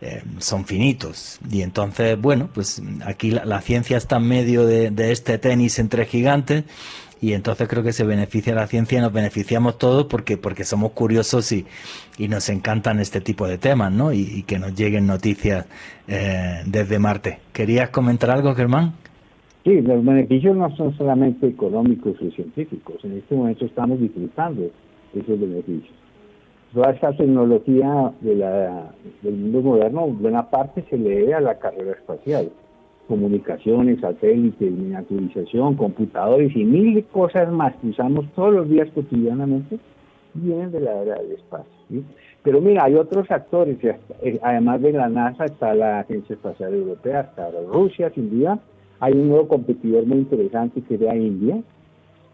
[0.00, 1.38] eh, son finitos.
[1.50, 6.64] Y entonces, bueno, pues aquí la, ciencia está en medio de, este tenis entre gigantes
[7.20, 10.92] y entonces creo que se beneficia la ciencia y nos beneficiamos todos porque, porque somos
[10.92, 11.66] curiosos y,
[12.18, 14.12] y nos encantan este tipo de temas, ¿no?
[14.12, 15.66] Y, que nos lleguen noticias
[16.08, 17.38] eh, desde Marte.
[17.52, 18.94] ¿Querías comentar algo, Germán?
[19.64, 22.96] Sí, los beneficios no son solamente económicos y científicos.
[23.04, 24.70] En este momento estamos disfrutando
[25.14, 25.94] esos beneficios.
[26.72, 31.58] Toda esta tecnología de la, del mundo moderno, buena parte se le debe a la
[31.58, 32.50] carrera espacial.
[33.10, 39.80] Comunicaciones, satélites, miniaturización, computadores y mil cosas más que usamos todos los días cotidianamente
[40.34, 41.66] vienen de la era del espacio.
[42.44, 47.22] Pero mira, hay otros actores, eh, además de la NASA está la Agencia Espacial Europea,
[47.22, 48.60] está Rusia, sin duda,
[49.00, 51.60] hay un nuevo competidor muy interesante que es de India,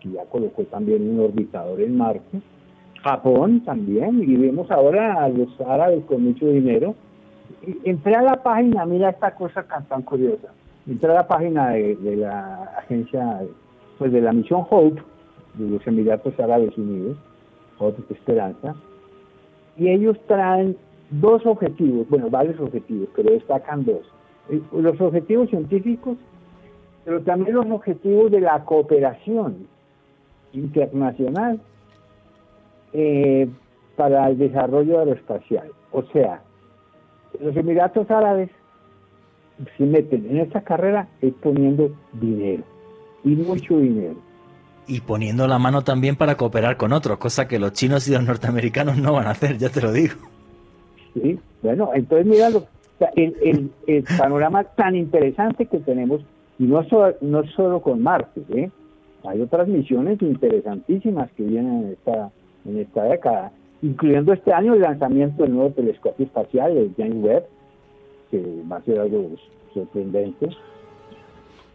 [0.00, 2.42] que ya colocó también un orbitador en Marte.
[3.02, 6.94] Japón también, y vemos ahora a los árabes con mucho dinero.
[7.84, 10.48] Entré a la página, mira esta cosa tan, curiosa.
[10.86, 13.42] Entré a la página de, la agencia,
[13.98, 15.02] pues de la misión Hope,
[15.54, 17.16] de los Emiratos Árabes Unidos,
[17.78, 18.74] Hope Esperanza,
[19.76, 20.76] y ellos traen
[21.10, 24.02] dos objetivos, bueno, varios objetivos, pero destacan dos.
[24.48, 26.16] Eh, los objetivos científicos
[27.06, 29.68] pero también los objetivos de la cooperación
[30.52, 31.60] internacional
[32.92, 33.48] eh,
[33.94, 35.70] para el desarrollo aeroespacial.
[35.92, 36.42] O sea,
[37.38, 38.50] los Emiratos Árabes
[39.76, 42.62] se meten en esta carrera es poniendo dinero,
[43.24, 44.16] y mucho dinero.
[44.88, 48.24] Y poniendo la mano también para cooperar con otros, cosa que los chinos y los
[48.24, 50.14] norteamericanos no van a hacer, ya te lo digo.
[51.14, 52.48] Sí, bueno, entonces mira
[53.16, 56.22] el, el panorama tan interesante que tenemos
[56.58, 56.84] y no,
[57.20, 58.70] no solo con Marte, ¿eh?
[59.24, 62.30] hay otras misiones interesantísimas que vienen en esta,
[62.64, 67.44] en esta década, incluyendo este año el lanzamiento del nuevo telescopio espacial, el James Webb,
[68.30, 69.30] que va a ser algo
[69.74, 70.48] sorprendente.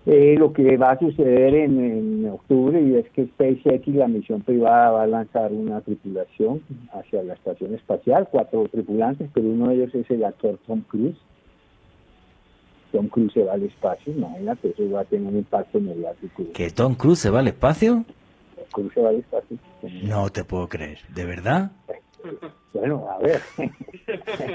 [0.07, 4.41] Eh, lo que va a suceder en, en, octubre y es que SpaceX, la misión
[4.41, 6.61] privada, va a lanzar una tripulación
[6.91, 11.17] hacia la estación espacial, cuatro tripulantes, pero uno de ellos es el actor Tom Cruise
[12.91, 16.43] Tom Cruise se va al espacio, imagínate, eso va a tener un impacto mediático.
[16.53, 18.03] ¿Que Tom Cruise se va al espacio?
[18.55, 19.57] Tom Cruise se va al espacio.
[20.03, 21.71] No te puedo creer, ¿de verdad?
[22.73, 23.41] Bueno, a ver.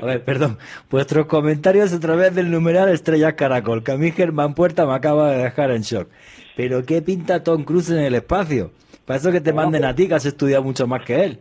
[0.03, 0.59] A ver, perdón.
[0.91, 5.31] Vuestros comentarios a través del numeral Estrella Caracol, que a mí Germán Puerta me acaba
[5.31, 6.09] de dejar en shock.
[6.57, 8.71] Pero ¿qué pinta Tom Cruise en el espacio?
[9.05, 11.39] Para eso que te manden a ti, que has estudiado mucho más que él.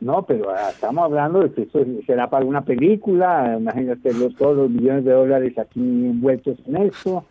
[0.00, 4.56] No, pero ah, estamos hablando de que esto será para una película, imagínate los, todos
[4.56, 7.24] los millones de dólares aquí envueltos en esto.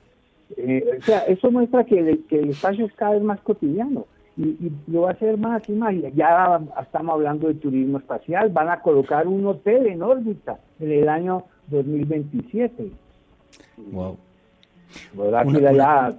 [0.58, 4.06] Eh, o sea, eso muestra que el espacio es cada vez más cotidiano
[4.38, 5.94] y, lo va a hacer más y más.
[6.14, 11.10] Ya estamos hablando de turismo espacial, van a colocar un hotel en órbita en el
[11.10, 12.92] año 2027.
[13.92, 14.18] Wow.
[15.16, 16.16] Una,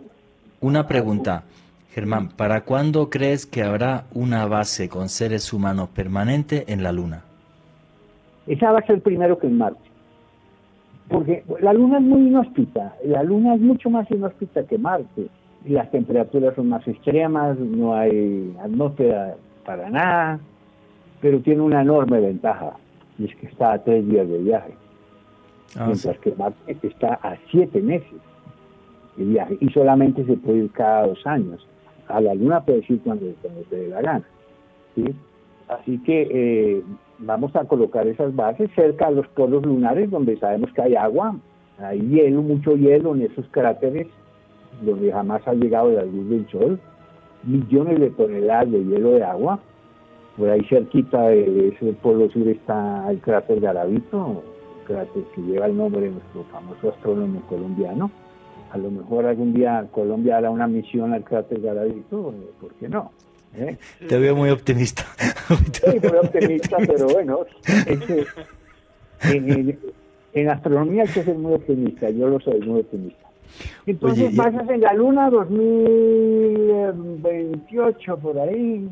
[0.61, 1.45] una pregunta.
[1.91, 7.23] Germán, ¿para cuándo crees que habrá una base con seres humanos permanente en la Luna?
[8.47, 9.81] Esa va a ser primero que en Marte.
[11.09, 15.29] Porque la Luna es muy inhóspita, la Luna es mucho más inhóspita que Marte.
[15.69, 20.41] Las temperaturas son más extremas, no hay atmósfera para nada,
[21.21, 22.75] pero tiene una enorme ventaja,
[23.19, 24.75] y es que está a tres días de viaje.
[25.77, 28.21] Ah, mientras que Marte está a siete meses
[29.17, 31.67] de viaje, y solamente se puede ir cada dos años
[32.09, 33.27] a la luna puede ir cuando,
[33.71, 34.25] te dé la gana.
[35.69, 36.83] Así que eh,
[37.19, 41.37] vamos a colocar esas bases cerca de los polos lunares donde sabemos que hay agua,
[41.79, 44.07] hay hielo, mucho hielo en esos cráteres
[44.83, 46.81] donde jamás ha llegado la luz del sol,
[47.45, 49.61] millones de toneladas de hielo de agua.
[50.37, 54.43] Por ahí cerquita de ese polo sur está el cráter de Garavito,
[54.87, 58.11] cráter que lleva el nombre de nuestro famoso astrónomo colombiano.
[58.71, 63.13] a lo mejor algún día Colombia hará una misión al cráter Garavito, ¿por qué no?
[63.55, 63.77] ¿Eh?
[64.07, 65.07] Te veo muy optimista.
[65.73, 67.47] Sí, muy optimista, pero bueno,
[69.23, 73.26] en, astronomía hay que ser muy optimista, yo lo soy muy optimista.
[73.87, 78.89] Entonces vas en la Luna 2028, por ahí,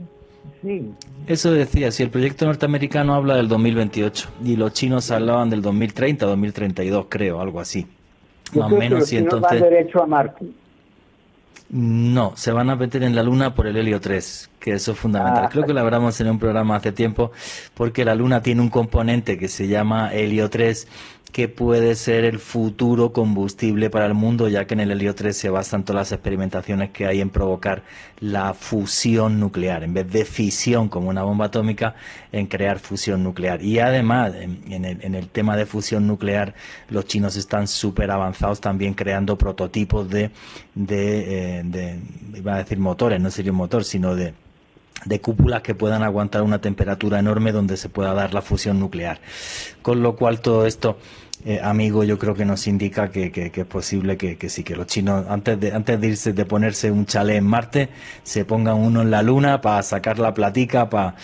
[0.63, 0.91] sí.
[1.27, 6.27] Eso decía, si el proyecto norteamericano habla del 2028 y los chinos hablaban del 2030,
[6.27, 7.87] 2032, creo, algo así.
[8.55, 9.61] Más o menos, y entonces...
[9.61, 10.47] derecho a Marte.
[11.71, 14.99] No, se van a meter en la Luna por el helio 3, que eso es
[14.99, 15.45] fundamental.
[15.47, 15.49] Ah.
[15.51, 17.33] Creo que lo hablamos en un programa hace tiempo,
[17.75, 20.87] porque la Luna tiene un componente que se llama helio 3
[21.35, 25.37] que puede ser el futuro combustible para el mundo, ya que en el helio 3
[25.37, 27.83] se basan todas las experimentaciones que hay en provocar
[28.21, 31.97] la fusión nuclear, en vez de fisión como una bomba atómica,
[32.31, 33.61] en crear fusión nuclear.
[33.65, 36.55] Y además, en, el, tema de fusión nuclear,
[36.89, 40.31] los chinos están súper avanzados también creando prototipos de,
[40.77, 41.99] de, eh, de,
[42.33, 44.35] iba a decir motores, no sería un motor, sino de
[45.05, 49.21] de cúpulas que puedan aguantar una temperatura enorme donde se pueda dar la fusión nuclear.
[49.83, 50.97] Con lo cual todo esto
[51.45, 55.27] eh, amigo, yo creo que nos indica que, es posible que, sí, que los chinos,
[55.29, 57.89] antes de, antes de irse, de ponerse un chalet en Marte,
[58.23, 61.17] se pongan uno en la Luna para sacar la platica, para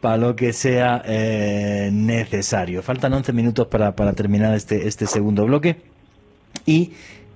[0.00, 2.80] para lo que sea eh, necesario.
[2.82, 5.78] Faltan 11 minutos para, terminar este, este segundo bloque.
[6.64, 6.92] Y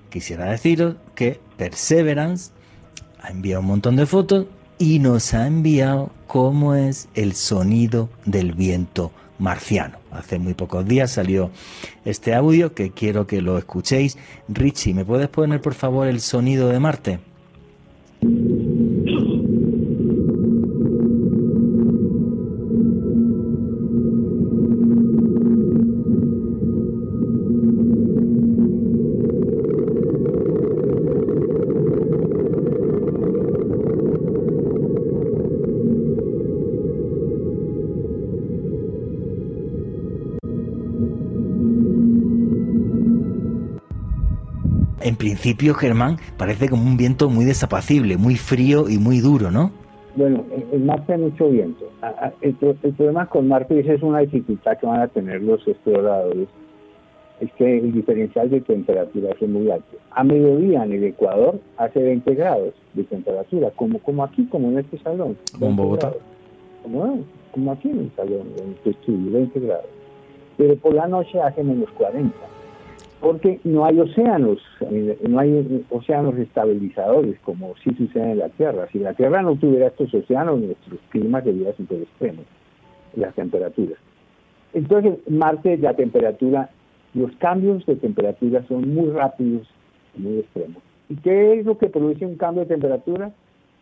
[0.09, 2.51] quisiera deciros que Perseverance
[3.21, 4.45] ha enviado un montón de fotos
[4.77, 9.11] y nos ha enviado cómo es el sonido del viento
[9.41, 9.97] marciano.
[10.11, 11.49] Hace muy pocos días salió
[12.05, 14.17] este audio que quiero que lo escuchéis.
[14.47, 17.19] Richie, ¿me puedes poner por favor el sonido de Marte?
[45.21, 49.71] Principio, Germán, parece como un viento muy desapacible, muy frío y muy duro, ¿no?
[50.15, 51.85] Bueno, en Marte hay mucho viento.
[52.41, 56.47] El, problema con Marte, y esa es una dificultad que van a tener los exploradores,
[57.39, 59.95] es que el diferencial de temperatura es muy alto.
[60.09, 64.79] A mediodía en el Ecuador hace 20 grados de temperatura, como, como aquí, como en
[64.79, 65.37] este salón.
[65.53, 66.13] Como en Bogotá.
[66.81, 67.19] Como,
[67.51, 69.85] como aquí en el salón, en este estudio, 20 grados.
[70.57, 72.31] Pero por la noche hace menos 40
[73.21, 78.87] porque no hay océanos, eh, no hay océanos estabilizadores como sí sucede en la Tierra.
[78.91, 82.41] Si la Tierra no tuviera estos océanos, nuestro clima sería súper extremo,
[83.15, 83.97] las temperaturas.
[84.73, 86.71] Entonces, Marte, la temperatura,
[87.13, 89.67] los cambios de temperatura son muy rápidos
[90.15, 90.81] muy extremos.
[91.07, 93.31] ¿Y qué es lo que produce un cambio de temperatura?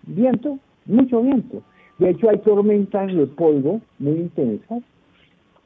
[0.04, 1.64] Viento, mucho viento.
[1.98, 4.84] De hecho, hay tormentas de polvo muy intensas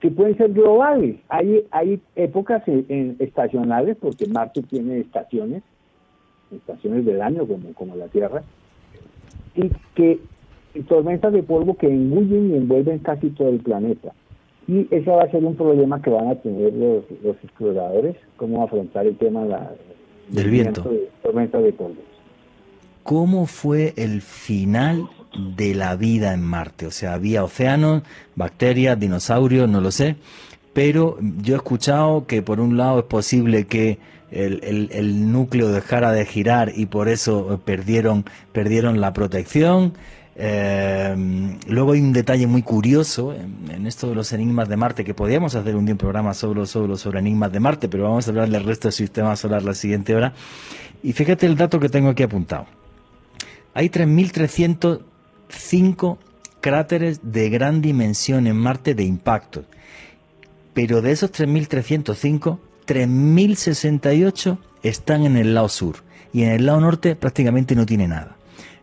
[0.04, 1.16] que pueden ser globales.
[1.30, 5.64] Hay, hay épocas estacionales, porque Marte tiene estaciones,
[6.52, 8.44] estaciones del año como, como la Tierra,
[9.56, 10.20] y que
[10.90, 14.12] tormentas de polvo que engullen y envuelven casi todo el planeta.
[14.68, 18.62] Y ese va a ser un problema que van a tener los, los exploradores, cómo
[18.62, 19.72] afrontar el tema la,
[20.28, 20.84] del viento.
[20.84, 22.02] De tormentas de polvo.
[23.04, 26.88] ¿Cómo fue el final de la vida en Marte.
[26.88, 28.04] O sea, había océanos,
[28.36, 30.16] bacterias, dinosaurios, no lo sé.
[30.74, 34.00] Pero yo he escuchado que por un lado es posible que
[34.32, 39.94] el, núcleo dejara de girar y por eso perdieron, perdieron la protección.
[40.36, 41.16] Eh,
[41.68, 45.54] luego hay un detalle muy curioso en, esto de los enigmas de Marte, que podríamos
[45.54, 48.64] hacer un día un programa solo sobre enigmas de Marte, pero vamos a hablar del
[48.64, 50.34] resto del sistema solar la siguiente hora.
[51.04, 52.66] Y fíjate el dato que tengo aquí apuntado.
[53.74, 55.02] Hay 3.300
[55.54, 56.18] cinco
[56.62, 59.64] cráteres de gran dimensión en Marte de impacto.
[60.74, 62.58] Pero de esos 3.305,
[62.88, 65.98] 3.068 están en el lado sur
[66.34, 68.36] y en el lado norte prácticamente no tiene nada.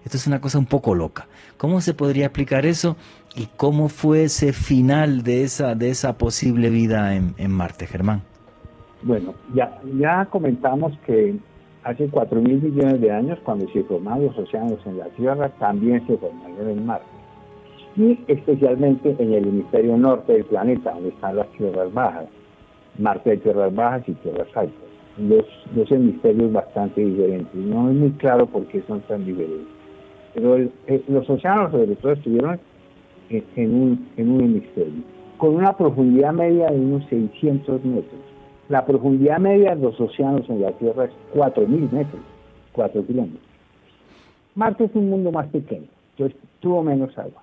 [0.04, 1.26] Esto es una cosa un poco loca.
[1.56, 2.96] ¿Cómo se podría explicar eso
[3.34, 8.22] y cómo fue ese final de esa, de esa posible vida en, en Marte, Germán?
[9.02, 11.36] Bueno, ya, ya comentamos que
[11.82, 16.06] Hace 4 mil millones de años, cuando se formaron los océanos en la Tierra, también
[16.06, 17.06] se formaron en Marte.
[17.96, 22.26] Y especialmente en el hemisferio norte del planeta, donde están las tierras bajas.
[22.98, 24.76] Marte de tierras bajas y tierras altas.
[25.16, 27.54] Los dos hemisferios bastante diferentes.
[27.54, 29.66] No es muy claro por qué son tan diferentes.
[30.34, 30.58] Pero
[31.08, 32.60] los océanos, sobre todo, estuvieron
[33.30, 35.02] en, un, en un hemisferio,
[35.38, 38.29] con una profundidad media de unos 600 metros
[38.70, 42.22] La profundidad media de los océanos en la Tierra es 4.000 metros,
[42.70, 43.42] 4 kilómetros.
[44.54, 47.42] Marte es un mundo más pequeño, entonces tuvo menos agua.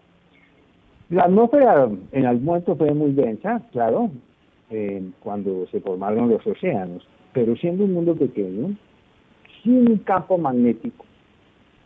[1.10, 4.10] La atmósfera en algún momento fue muy densa, claro,
[4.70, 8.78] eh, cuando se formaron los océanos, pero siendo un mundo pequeño,
[9.62, 11.04] sin un campo magnético,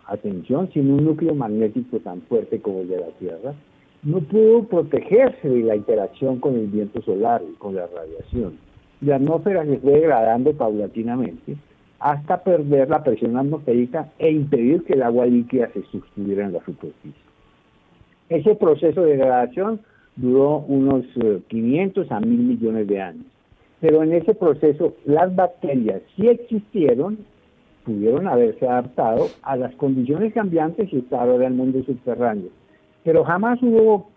[0.06, 3.56] atención, sin un núcleo magnético tan fuerte como el de la Tierra,
[4.04, 8.71] no pudo protegerse de la interacción con el viento solar y con la radiación.
[9.02, 11.56] La atmósfera se fue degradando paulatinamente
[12.00, 16.60] hasta perder la presión atmosférica e impedir que el agua líquida se sustituyera en la
[16.66, 17.14] superficie.
[18.30, 19.82] Ese proceso de degradación
[20.16, 21.06] duró unos
[21.48, 23.26] 500 eh, a 1000 millones de años.
[23.80, 27.18] Pero en ese proceso las bacterias sí existieron,
[27.84, 32.50] pudieron haberse adaptado a las condiciones cambiantes y estar ahora en el mundo subterráneo.
[33.04, 34.11] Pero jamás hubo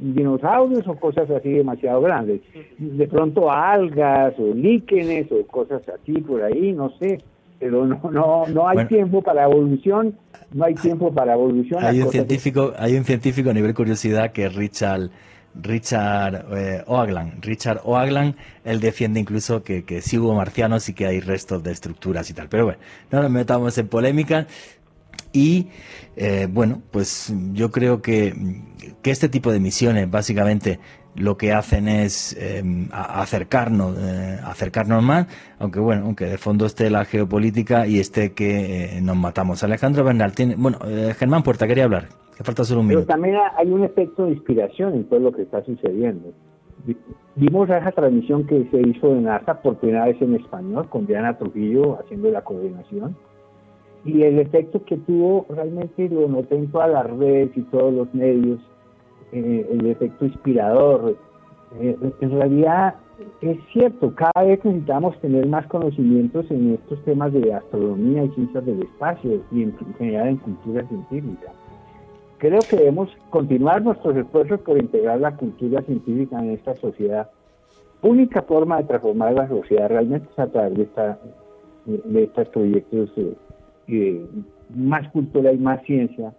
[0.00, 2.40] dinosaurios o cosas así demasiado grandes.
[2.78, 7.18] De pronto algas o líquenes o cosas así por ahí, no sé.
[7.58, 10.16] Pero no, no, no hay tiempo para evolución,
[10.54, 11.84] no hay tiempo para evolución.
[11.84, 15.10] Hay un científico, hay un científico a nivel curiosidad que es Richard
[15.54, 17.42] Richard eh, Oaglan.
[17.42, 21.72] Richard Oaglan, él defiende incluso que, que sí hubo marcianos y que hay restos de
[21.72, 22.48] estructuras y tal.
[22.48, 22.78] Pero bueno,
[23.10, 24.46] no nos metamos en polémica.
[25.32, 25.68] Y
[26.16, 28.34] eh, bueno, pues yo creo que,
[29.02, 30.80] que, este tipo de misiones básicamente
[31.14, 35.26] lo que hacen es em, acercarnos, eh, acercarnos más,
[35.58, 39.62] aunque bueno, aunque de fondo esté la geopolítica y esté que nos matamos.
[39.62, 40.78] Alejandro Bernal, tiene, bueno,
[41.16, 42.08] Germán Puerta quería hablar
[42.44, 45.62] falta solo un Pero también hay un efecto de inspiración en todo lo que está
[45.64, 46.32] sucediendo.
[47.36, 51.36] Vimos esa transmisión que se hizo en NASA por primera vez en español, con Diana
[51.36, 53.16] Trujillo haciendo la coordinación.
[54.04, 58.14] Y el efecto que tuvo realmente lo noté en todas las redes y todos los
[58.14, 58.58] medios,
[59.32, 61.16] eh, el efecto inspirador.
[61.80, 62.94] Eh, en realidad
[63.40, 68.64] es cierto, cada vez necesitamos tener más conocimientos en estos temas de astronomía y ciencias
[68.64, 71.52] del espacio y en general en cultura científica.
[72.38, 77.30] Creo que debemos continuar nuestros esfuerzos por integrar la cultura científica en esta sociedad.
[78.02, 81.18] Única forma de transformar la sociedad realmente es a través de, esta,
[81.84, 83.34] de estos proyectos eh,
[84.74, 86.32] más cultura y más ciencia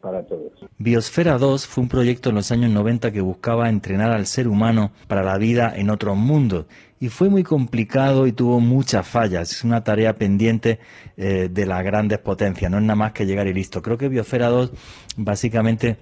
[0.00, 0.52] para todos.
[0.78, 4.92] Biosfera 2 fue un proyecto en los años 90 que buscaba entrenar al ser humano
[5.08, 6.66] para la vida en otros mundos
[7.00, 9.52] y fue muy complicado y tuvo muchas fallas.
[9.52, 10.78] Es una tarea pendiente
[11.16, 13.82] eh, de las grandes potencias, no es nada más que llegar y listo.
[13.82, 14.72] Creo que Biosfera 2
[15.16, 15.96] básicamente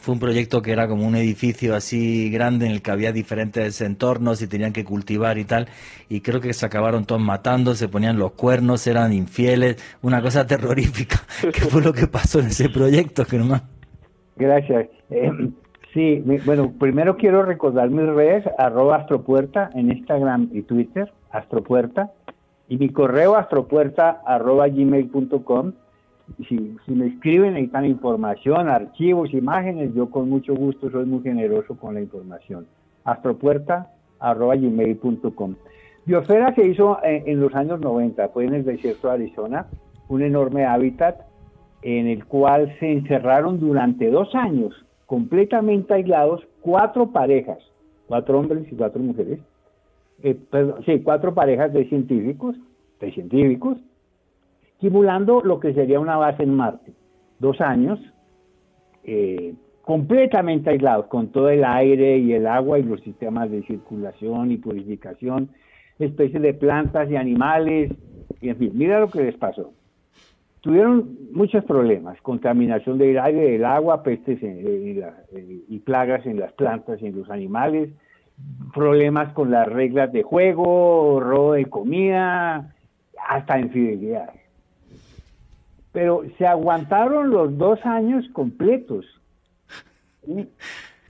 [0.00, 3.80] fue un proyecto que era como un edificio así grande en el que había diferentes
[3.80, 5.68] entornos y tenían que cultivar y tal.
[6.08, 10.46] Y creo que se acabaron todos matando, se ponían los cuernos, eran infieles, una cosa
[10.48, 11.16] terrorífica.
[11.40, 13.62] ¿Qué fue lo que pasó en ese proyecto, Germán?
[14.36, 14.88] Gracias.
[15.10, 15.30] Eh,
[15.94, 22.12] sí, bueno, primero quiero recordar mis redes, arroba astropuerta en Instagram y Twitter, astropuerta,
[22.68, 25.72] y mi correo astropuerta arroba gmail.com
[26.48, 31.76] si, si me escriben, necesitan información, archivos, imágenes, yo con mucho gusto soy muy generoso
[31.76, 32.66] con la información.
[33.04, 35.54] astropuerta.gmail.com
[36.06, 39.66] Biosfera se hizo en, los años 90, fue en el desierto de Arizona,
[40.08, 41.22] un enorme hábitat
[41.82, 47.58] en el cual se encerraron durante dos años, completamente aislados, cuatro parejas,
[48.06, 49.40] cuatro hombres y cuatro mujeres,
[50.22, 50.38] eh,
[50.86, 52.54] sí, cuatro parejas de científicos,
[53.00, 53.78] de científicos,
[54.80, 56.92] simulando lo que sería una base en Marte.
[57.38, 57.98] Dos años,
[59.04, 64.50] eh, completamente aislados, con todo el aire y el agua y los sistemas de circulación
[64.50, 65.50] y purificación,
[65.98, 67.92] especies de plantas y animales,
[68.40, 69.72] y en fin, mira lo que les pasó.
[70.60, 77.06] Tuvieron muchos problemas, contaminación del aire, del agua, pestes y plagas en las plantas y
[77.06, 77.90] en los animales,
[78.74, 82.74] problemas con las reglas de juego, robo de comida,
[83.28, 84.30] hasta infidelidad
[85.96, 89.06] pero se aguantaron los dos años completos.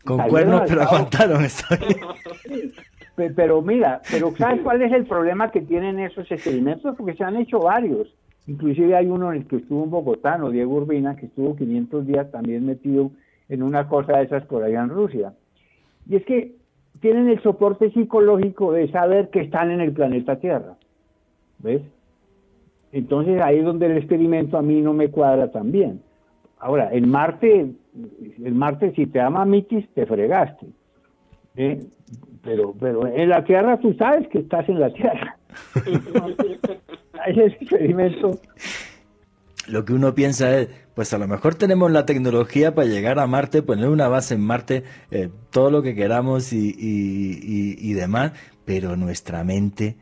[0.05, 1.65] Con cuernos, pero aguantaron esto.
[3.17, 6.95] Pero mira, pero ¿sabes cuál es el problema que tienen esos experimentos?
[6.97, 8.15] Porque se han hecho varios.
[8.47, 12.31] Inclusive hay uno en el que estuvo un bogotano, Diego Urbina, que estuvo 500 días
[12.31, 13.11] también metido
[13.49, 15.33] en una cosa de esas por allá en Rusia.
[16.09, 16.55] Y es que
[17.01, 20.77] tienen el soporte psicológico de saber que están en el planeta Tierra.
[21.59, 21.83] ¿Ves?
[22.97, 26.01] Entonces ahí es donde el experimento a mí no me cuadra tan bien.
[26.59, 27.73] Ahora, el Marte,
[28.43, 30.67] el Marte si te ama mitis, te fregaste.
[31.57, 31.85] ¿eh?
[32.43, 35.37] Pero, pero en la Tierra tú sabes que estás en la Tierra.
[37.27, 38.41] Ese experimento
[39.69, 43.27] lo que uno piensa es, pues a lo mejor tenemos la tecnología para llegar a
[43.27, 48.33] Marte, poner una base en Marte, eh, todo lo que queramos y, y, demás,
[48.65, 49.97] pero nuestra mente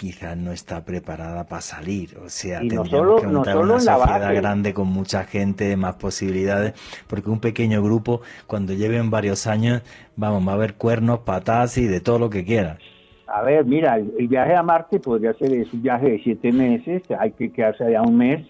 [0.00, 2.16] quizás no está preparada para salir.
[2.24, 6.72] O sea, tendríamos que montar una sociedad grande con mucha gente, más posibilidades,
[7.06, 9.82] porque un pequeño grupo, cuando lleven varios años,
[10.16, 12.78] vamos, va a haber cuernos, patas y de todo lo que quieran.
[13.26, 17.32] A ver, mira, el, viaje a Marte podría ser un viaje de siete meses, hay
[17.32, 18.46] que quedarse allá un mes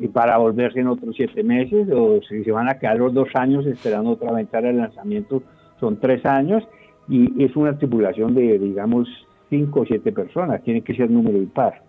[0.00, 3.28] y para volverse en otros siete meses, o si se van a quedar los dos
[3.34, 5.42] años esperando otra ventana de lanzamiento,
[5.78, 6.64] son tres años,
[7.08, 9.06] y es una tripulación de, digamos,
[9.50, 11.82] cinco o siete personas, tiene que ser número impar.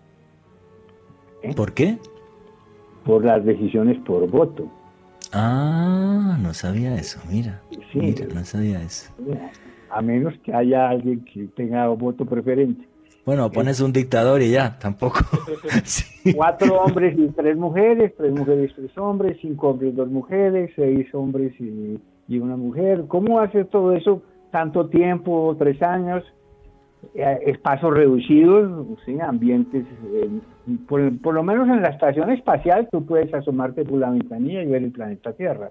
[1.42, 1.54] ¿Eh?
[1.54, 1.98] ¿Por qué?
[3.04, 4.68] Por las decisiones por voto.
[5.32, 7.62] Ah, no sabía eso, mira.
[7.94, 9.12] mira, no sabía eso
[9.90, 12.86] a menos que haya alguien que tenga voto preferente.
[13.26, 15.18] Bueno, pones un dictador y ya, tampoco.
[16.34, 21.52] Cuatro hombres y tres mujeres, tres mujeres, tres hombres, cinco hombres, dos mujeres, seis hombres
[21.60, 22.00] y,
[22.38, 23.04] una mujer.
[23.08, 26.24] ¿Cómo hace todo eso tanto tiempo, tres años?
[27.14, 29.18] Eh, espacios reducidos, ¿sí?
[29.20, 30.28] ambientes, eh,
[30.86, 34.66] por, por, lo menos en la estación espacial tú puedes asomarte por la ventanilla y
[34.66, 35.70] ver el planeta Tierra,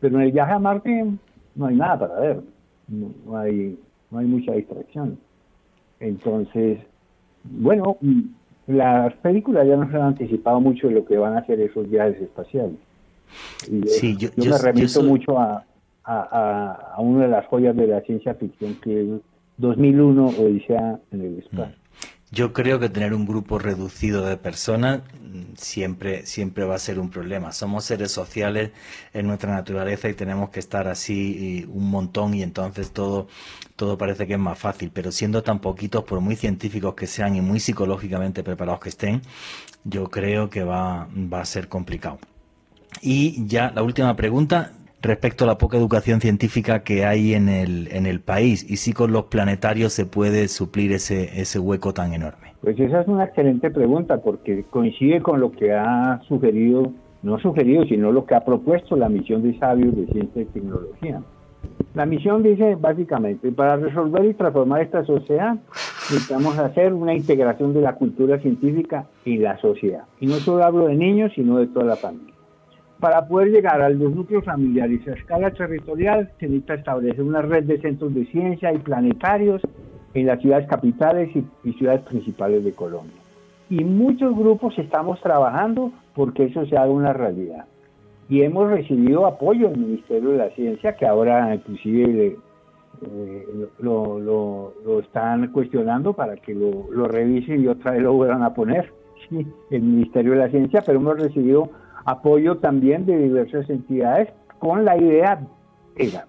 [0.00, 1.06] pero en el viaje a Marte
[1.54, 2.40] no hay nada para ver
[2.88, 3.78] no, hay,
[4.10, 5.18] no hay mucha distracción.
[6.00, 6.78] Entonces,
[7.44, 7.96] bueno,
[8.66, 12.20] las películas ya nos han anticipado mucho de lo que van a hacer esos viajes
[12.20, 12.76] espaciales.
[13.86, 15.64] sí, yo, me remito mucho a,
[16.04, 19.20] a, a, una de las joyas de la ciencia ficción que es
[19.58, 21.76] 2001 Odisea en el espacio.
[21.76, 21.86] Mm.
[22.32, 25.02] Yo creo que tener un grupo reducido de personas
[25.56, 27.52] siempre, siempre va a ser un problema.
[27.52, 28.72] Somos seres sociales
[29.12, 33.28] en nuestra naturaleza y tenemos que estar así un montón y entonces todo,
[33.76, 34.90] todo parece que es más fácil.
[34.92, 39.22] Pero siendo tan poquitos, por muy científicos que sean y muy psicológicamente preparados que estén,
[39.84, 42.18] yo creo que va, va a ser complicado.
[43.02, 44.72] Y ya la última pregunta,
[45.06, 48.92] respecto a la poca educación científica que hay en el, en el país y si
[48.92, 52.54] con los planetarios se puede suplir ese, ese hueco tan enorme.
[52.60, 56.92] Pues esa es una excelente pregunta porque coincide con lo que ha sugerido,
[57.22, 61.22] no sugerido, sino lo que ha propuesto la misión de sabios de ciencia y tecnología.
[61.94, 65.56] La misión dice básicamente, para resolver y transformar esta sociedad,
[66.10, 70.04] necesitamos hacer una integración de la cultura científica y la sociedad.
[70.20, 72.35] Y no solo hablo de niños, sino de toda la familia.
[73.00, 77.64] Para poder llegar a los núcleos familiares a escala territorial, se necesita establecer una red
[77.64, 79.60] de centros de ciencia y planetarios
[80.14, 81.30] en las ciudades capitales
[81.64, 83.20] y, ciudades principales de Colombia.
[83.68, 87.66] Y muchos grupos estamos trabajando porque eso se haga una realidad.
[88.30, 92.38] Y hemos recibido apoyo del Ministerio de la Ciencia, que ahora inclusive
[93.02, 93.46] eh,
[93.78, 98.54] lo, lo, están cuestionando para que lo, lo revisen y otra vez lo vuelvan a
[98.54, 98.90] poner,
[99.70, 101.68] el Ministerio de la Ciencia, pero hemos recibido
[102.06, 104.28] apoyo también de diversas entidades
[104.60, 105.46] con la idea,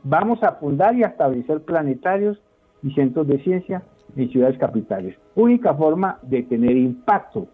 [0.03, 2.41] vamos a fundar y establecer planetarios
[2.84, 3.84] y centros de ciencia
[4.15, 5.15] en ciudades capitales.
[5.36, 7.47] Única forma de tener impacto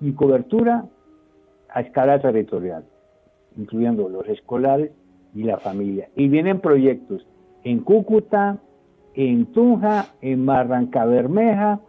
[0.00, 0.86] y cobertura
[1.68, 2.84] a escala territorial,
[3.56, 4.90] incluyendo los escolares
[5.34, 6.08] y la familia.
[6.16, 7.26] Y vienen proyectos
[7.64, 8.56] en Cúcuta,
[9.14, 11.80] en Tunja, en Barranca Bermeja,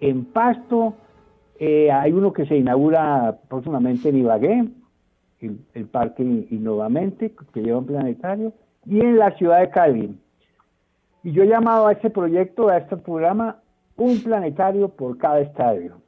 [0.00, 0.94] en Pasto,
[1.58, 4.64] eh, hay uno que se inaugura próximamente en Ibagué,
[5.40, 8.52] el, Parque Innovamente, que lleva un planetario,
[8.86, 10.18] y en la ciudad de Cali.
[11.22, 13.60] Y yo he llamado a este proyecto, a este programa,
[13.96, 16.00] un planetario por cada estadio.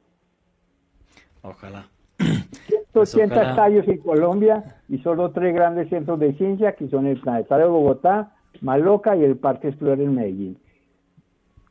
[1.41, 1.87] Ojalá.
[2.17, 7.19] 180 pues estadios en Colombia y solo tres grandes centros de ciencia, que son el
[7.19, 8.31] Planetario de Bogotá,
[8.61, 10.57] Maloca y el Parque Explorer en Medellín.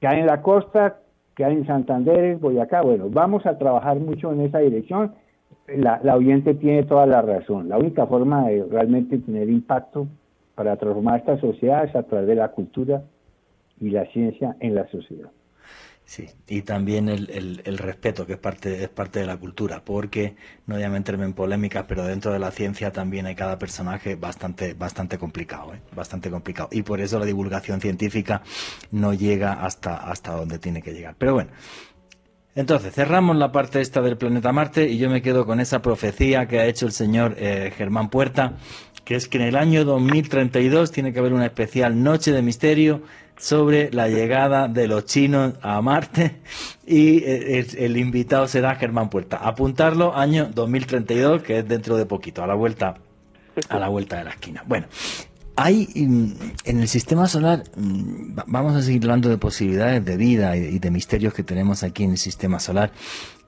[0.01, 0.99] Que hay en la costa,
[1.37, 2.83] que hay en Santander, Boyacá.
[2.83, 5.15] Bueno, vamos a trabajar mucho en esa dirección
[5.77, 7.69] la, la, oyente tiene toda la razón.
[7.69, 10.07] La única forma de realmente tener impacto
[10.55, 13.03] para transformar esta sociedad es a través de la cultura
[13.81, 15.31] y la ciencia en la sociedad.
[16.05, 20.35] Sí, y también el, el, respeto, que es parte, es parte de la cultura, porque
[20.67, 24.17] no voy a meterme en polémicas, pero dentro de la ciencia también hay cada personaje
[24.17, 25.81] bastante, bastante complicado, ¿eh?
[25.95, 26.69] bastante complicado.
[26.73, 28.43] Y por eso la divulgación científica
[28.91, 31.15] no llega hasta, hasta donde tiene que llegar.
[31.17, 31.51] Pero bueno,
[32.55, 36.47] entonces, cerramos la parte esta del planeta Marte y yo me quedo con esa profecía
[36.47, 38.55] que ha hecho el señor eh, Germán Puerta,
[39.05, 43.03] que es que en el año 2032 tiene que haber una especial noche de misterio
[43.39, 46.37] sobre la llegada de los chinos a Marte
[46.87, 49.39] y eh, el, invitado será Germán Puerta.
[49.39, 52.97] Apuntarlo año 2032, que es dentro de poquito, a la vuelta
[53.69, 54.63] a la vuelta de la esquina.
[54.67, 54.87] Bueno,
[55.57, 56.33] hay mm,
[56.65, 60.91] en el sistema solar, mm, vamos a seguir hablando de posibilidades de vida y de
[60.91, 62.93] misterios que tenemos aquí en el sistema solar.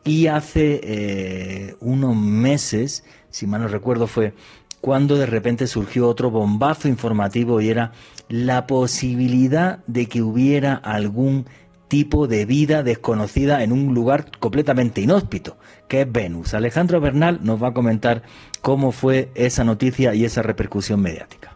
[0.05, 4.35] Y hace eh, unos meses, si mal no recuerdo, fue
[4.83, 7.93] cuando de repente surgió otro bombazo informativo y era
[8.29, 11.47] la posibilidad de que hubiera algún
[11.89, 15.57] tipo de vida desconocida en un lugar completamente inhóspito,
[15.89, 16.53] que es Venus.
[16.53, 18.25] Alejandro Bernal nos va a comentar
[18.61, 21.54] cómo fue esa noticia y esa repercusión mediática.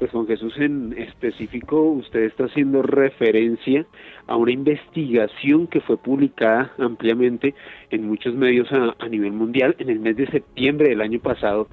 [0.00, 3.84] Pues Juan Jesús, en específico, usted está haciendo referencia
[4.26, 7.54] a una investigación que fue publicada ampliamente
[7.90, 11.68] en muchos medios a, nivel mundial en el mes de septiembre del año pasado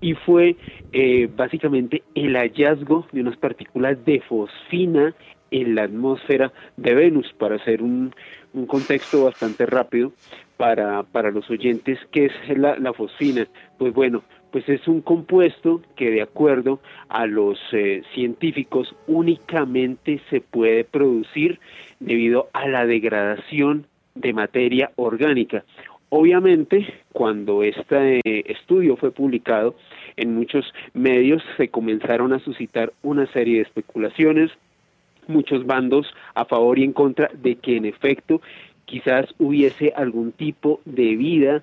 [0.00, 0.54] y fue
[0.92, 5.12] eh, básicamente el hallazgo de unas partículas de fosfina
[5.50, 8.14] en la atmósfera de Venus, para hacer un,
[8.52, 10.12] un contexto bastante rápido
[10.56, 13.48] para, para los oyentes, ¿qué es la, la fosfina?
[13.76, 14.22] Pues bueno,
[14.52, 16.78] pues es un compuesto que de acuerdo
[17.08, 21.58] a los eh, científicos únicamente se puede producir
[21.98, 25.64] debido a la degradación de materia orgánica.
[26.10, 28.20] Obviamente, cuando este
[28.52, 29.74] estudio fue publicado
[30.16, 34.50] en muchos medios se comenzaron a suscitar una serie de especulaciones,
[35.26, 38.42] muchos bandos a favor y en contra de que en efecto
[38.84, 41.62] quizás hubiese algún tipo de vida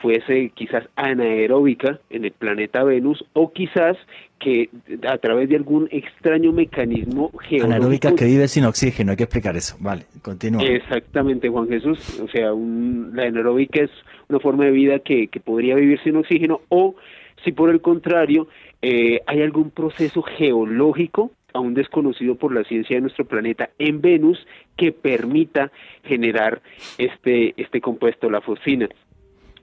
[0.00, 3.96] fuese quizás anaeróbica en el planeta Venus o quizás
[4.38, 4.68] que
[5.08, 7.66] a través de algún extraño mecanismo geológico...
[7.66, 9.76] Anaeróbica que vive sin oxígeno, hay que explicar eso.
[9.78, 10.62] Vale, continúa.
[10.64, 12.20] Exactamente, Juan Jesús.
[12.20, 13.90] O sea, la anaeróbica es
[14.28, 16.96] una forma de vida que, que podría vivir sin oxígeno o
[17.44, 18.48] si por el contrario
[18.80, 24.46] eh, hay algún proceso geológico aún desconocido por la ciencia de nuestro planeta en Venus
[24.76, 25.70] que permita
[26.02, 26.62] generar
[26.98, 28.88] este, este compuesto, la fosfina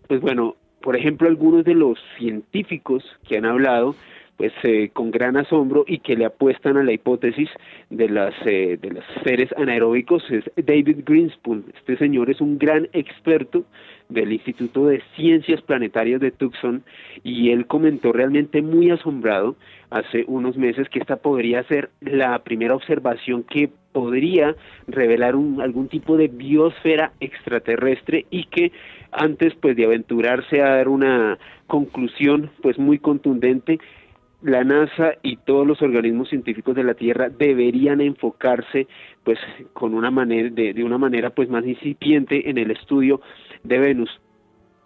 [0.10, 3.93] pues bueno, por ejemplo, algunos de los científicos que han hablado,
[4.38, 7.47] pues eh, con gran asombro y que le apuestan a la hipótesis
[7.91, 11.66] de las eh, de los seres anaeróbicos es David Greenspoon.
[11.78, 13.66] Este señor es un gran experto
[14.07, 16.84] del Instituto de Ciencias Planetarias de Tucson
[17.24, 19.57] y él comentó realmente muy asombrado
[19.91, 24.56] hace unos meses que esta podría ser la primera observación que podría
[24.88, 28.72] revelar un, algún tipo de biosfera extraterrestre y que
[29.12, 31.38] antes pues de aventurarse a dar una
[31.68, 33.80] conclusión pues muy contundente
[34.42, 38.88] la NASA y todos los organismos científicos de la Tierra deberían enfocarse
[39.24, 39.38] pues
[39.74, 43.22] con una manera de, de una manera pues más incipiente en el estudio
[43.64, 44.10] de Venus.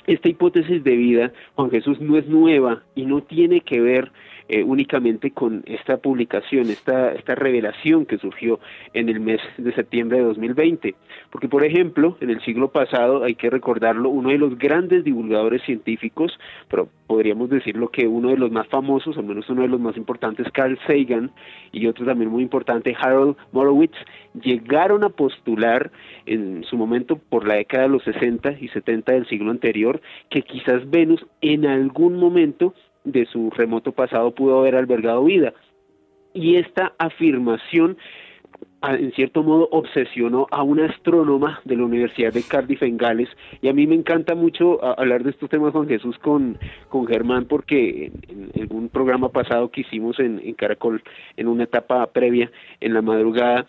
[0.08, 4.12] Esta hipótesis de vida, Juan Jesús, no es nueva y no tiene que ver
[4.50, 8.60] eh, únicamente con esta publicación, esta, esta revelación que surgió
[8.94, 10.96] en el mes de septiembre de 2020.
[11.32, 15.62] Porque, por ejemplo, en el siglo pasado, hay que recordarlo, uno de los grandes divulgadores
[15.64, 16.38] científicos,
[16.70, 19.98] pero podríamos decirlo que uno de los más famosos, al menos uno de los más
[19.98, 21.32] importantes, Carl Sagan,
[21.72, 23.98] y otro también muy importante, Harold Morowitz,
[24.42, 25.92] llegaron a postular
[26.26, 30.42] en su momento por la década de los 60 y 70 del siglo anterior que
[30.42, 32.74] quizás Venus en algún momento
[33.04, 35.54] de su remoto pasado pudo haber albergado vida.
[36.34, 37.98] Y esta afirmación
[38.84, 43.30] en cierto modo obsesionó a una astrónoma de la Universidad de Cardiff en Gales
[43.62, 46.58] y a mí me encanta mucho hablar de estos temas con Jesús con,
[46.90, 51.02] con Germán porque en, un programa pasado que hicimos en Caracol
[51.38, 52.52] en una etapa previa
[52.82, 53.68] en la madrugada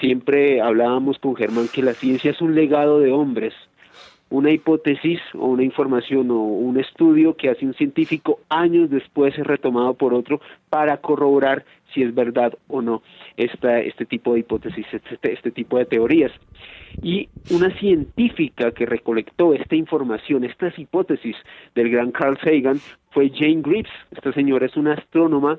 [0.00, 3.54] siempre hablábamos con Germán que la ciencia es un legado de hombres
[4.30, 9.46] una hipótesis o una información o un estudio que hace un científico años después es
[9.46, 11.64] retomado por otro para corroborar
[11.94, 13.02] si es verdad o no
[13.36, 16.32] esta, este tipo de hipótesis, este, este tipo de teorías.
[17.02, 21.36] Y una científica que recolectó esta información, estas hipótesis
[21.74, 23.92] del gran Carl Sagan, fue Jane Greaves.
[24.10, 25.58] Esta señora es una astrónoma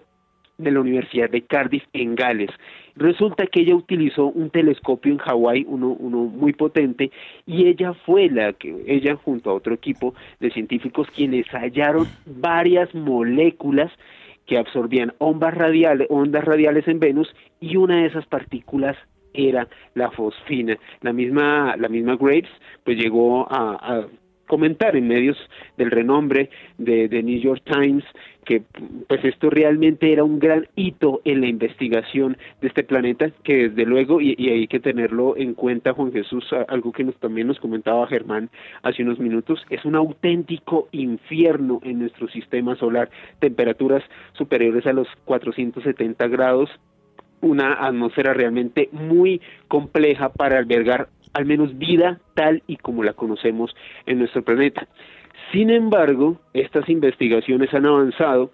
[0.58, 2.50] de la Universidad de Cardiff en Gales.
[2.96, 7.12] Resulta que ella utilizó un telescopio en Hawái, uno, uno muy potente,
[7.46, 12.94] y ella fue la que, ella junto a otro equipo de científicos quienes hallaron varias
[12.96, 13.92] moléculas
[14.48, 18.98] que absorbían ondas radiales, ondas radiales en Venus y una de esas partículas
[19.34, 20.78] era la fosfina.
[21.02, 22.50] La misma, la misma Graves
[22.84, 24.08] pues llegó a, a
[24.48, 25.38] comentar en medios
[25.78, 28.04] del renombre de, de, New York Times
[28.46, 28.64] que
[29.08, 33.86] pues esto realmente era un gran hito en la investigación de este planeta que desde
[33.86, 37.60] luego y, y hay que tenerlo en cuenta Juan Jesús algo que nos, también nos
[37.60, 38.50] comentaba Germán
[38.84, 43.10] hace unos minutos es un auténtico infierno en nuestro sistema solar.
[43.40, 46.70] Temperaturas superiores a los 470 grados
[47.42, 53.76] una atmósfera realmente muy compleja para albergar al menos vida tal y como la conocemos
[54.06, 54.88] en nuestro planeta.
[55.52, 58.52] Sin embargo, estas investigaciones han avanzado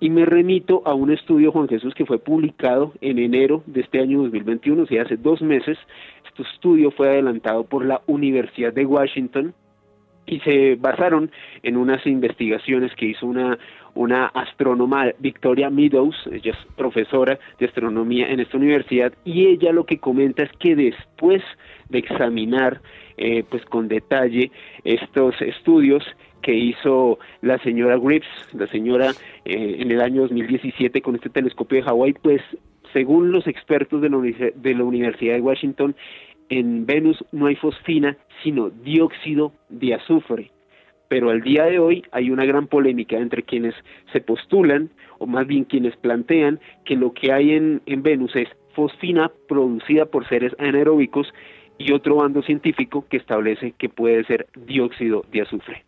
[0.00, 4.00] y me remito a un estudio, Juan Jesús, que fue publicado en enero de este
[4.00, 5.78] año 2021, o sea, hace dos meses.
[6.26, 9.54] Este estudio fue adelantado por la Universidad de Washington
[10.26, 11.30] y se basaron
[11.62, 13.58] en unas investigaciones que hizo una
[13.94, 19.86] una astrónoma Victoria Meadows, ella es profesora de astronomía en esta universidad y ella lo
[19.86, 21.42] que comenta es que después
[21.88, 22.80] de examinar
[23.16, 24.50] eh, pues con detalle
[24.82, 26.04] estos estudios
[26.42, 29.12] que hizo la señora Grips, la señora
[29.44, 32.42] eh, en el año 2017 con este telescopio de Hawái, pues
[32.92, 35.96] según los expertos de la, de la Universidad de Washington,
[36.48, 40.50] en Venus no hay fosfina, sino dióxido de azufre
[41.14, 43.74] pero al día de hoy hay una gran polémica entre quienes
[44.12, 48.48] se postulan, o más bien quienes plantean, que lo que hay en, en Venus es
[48.74, 51.32] fosfina producida por seres anaeróbicos
[51.78, 55.84] y otro bando científico que establece que puede ser dióxido de azufre.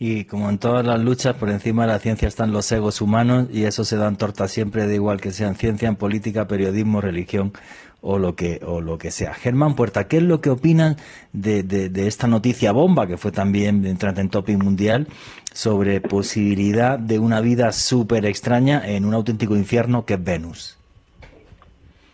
[0.00, 3.48] Y como en todas las luchas, por encima de la ciencia están los egos humanos
[3.52, 7.00] y eso se dan tortas siempre, de igual que sea en ciencia, en política, periodismo,
[7.00, 7.52] religión
[8.00, 9.34] o lo que o lo que sea.
[9.34, 10.96] Germán Puerta, ¿qué es lo que opinan
[11.32, 15.08] de, de, esta noticia bomba que fue también entrante en topic mundial
[15.52, 20.78] sobre posibilidad de una vida súper extraña en un auténtico infierno que es Venus?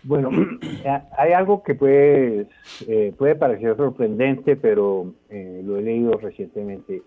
[0.04, 0.30] Bueno,
[1.18, 2.46] hay algo que puede,
[2.88, 7.02] eh, puede parecer sorprendente, pero eh, lo he leído recientemente.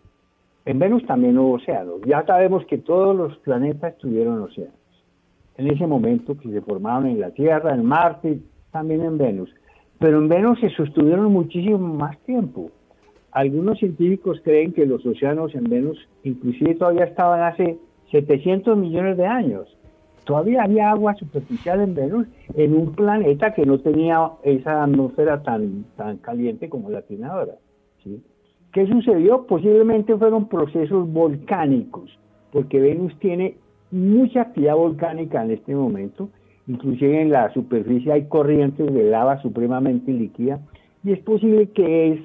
[0.67, 2.01] En Venus también hubo océanos.
[2.05, 4.75] Ya sabemos que todos los planetas tuvieron océanos.
[5.55, 8.41] En ese momento que se formaron en la Tierra, en Marte,
[8.73, 9.49] también en Venus.
[9.97, 12.69] Pero en Venus se sostuvieron muchísimo más tiempo.
[13.31, 17.77] Algunos científicos creen que los océanos en Venus inclusive todavía estaban hace
[18.11, 19.73] 700 millones de años.
[20.25, 25.85] Todavía había agua superficial en Venus en un planeta que no tenía esa atmósfera tan,
[25.95, 27.53] tan caliente como la tiene ahora.
[28.03, 28.21] ¿sí?
[28.77, 29.47] ¿Qué sucedió?
[29.47, 32.15] Posiblemente fueron procesos volcánicos,
[32.51, 33.55] porque Venus tiene
[33.89, 36.29] mucha actividad volcánica en este momento
[36.67, 40.59] inclusive en la superficie hay corrientes de lava supremamente líquida
[41.03, 42.23] y es posible que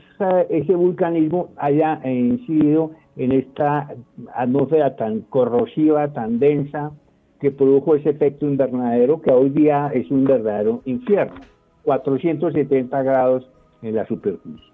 [0.51, 3.89] ese vulcanismo haya incidido en esta
[4.35, 6.93] atmósfera tan corrosiva, tan densa,
[7.41, 11.41] que produjo ese efecto invernadero que hoy día es un verdadero infierno,
[11.85, 13.51] 470 grados
[13.81, 14.72] en la superficie.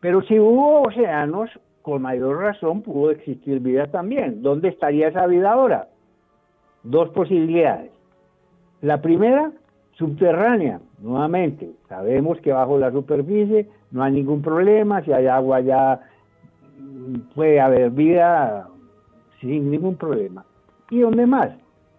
[0.00, 1.50] Pero si hubo océanos,
[1.82, 4.42] con mayor razón pudo existir vida también.
[4.42, 5.88] ¿Dónde estaría esa vida ahora?
[6.82, 7.90] Dos posibilidades.
[8.80, 9.50] La primera,
[9.92, 11.70] subterránea, nuevamente.
[11.88, 16.00] Sabemos que bajo la superficie no hay ningún problema, si hay agua ya
[17.34, 18.68] puede haber vida
[19.40, 20.44] sin ningún problema.
[20.90, 21.50] ¿Y dónde más?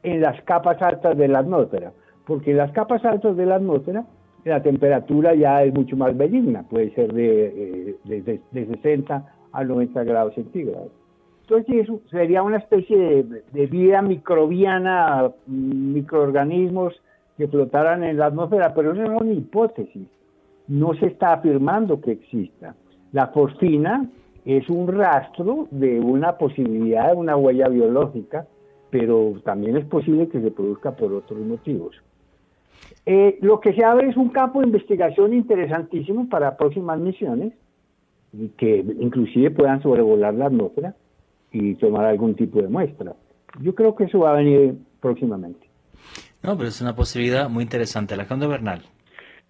[0.03, 1.91] En las capas altas de la atmósfera,
[2.25, 4.05] porque las capas altas de la atmósfera
[4.49, 10.03] la temperatura ya es mucho más benigna, puede ser de, eh, de 60 a 90
[10.03, 10.91] grados centígrados.
[11.49, 16.93] Entonces eso sería una especie de, vida microbiana, microorganismos
[17.37, 20.07] que flotaran en la atmósfera, pero eso es una hipótesis.
[20.67, 22.75] No se está afirmando que exista.
[23.13, 24.07] La fosfina
[24.45, 28.45] es un rastro de una posibilidad una huella biológica,
[28.91, 31.95] pero también es posible que se produzca por otros motivos.
[33.05, 37.53] Eh, lo que se abre es un campo de investigación interesantísimo para próximas misiones,
[38.57, 40.95] que inclusive puedan sobrevolar la atmósfera
[41.51, 43.13] y tomar algún tipo de muestra.
[43.61, 45.67] Yo creo que eso va a venir próximamente.
[46.43, 48.13] No, pero es una posibilidad muy interesante.
[48.13, 48.83] Alejandro Bernal.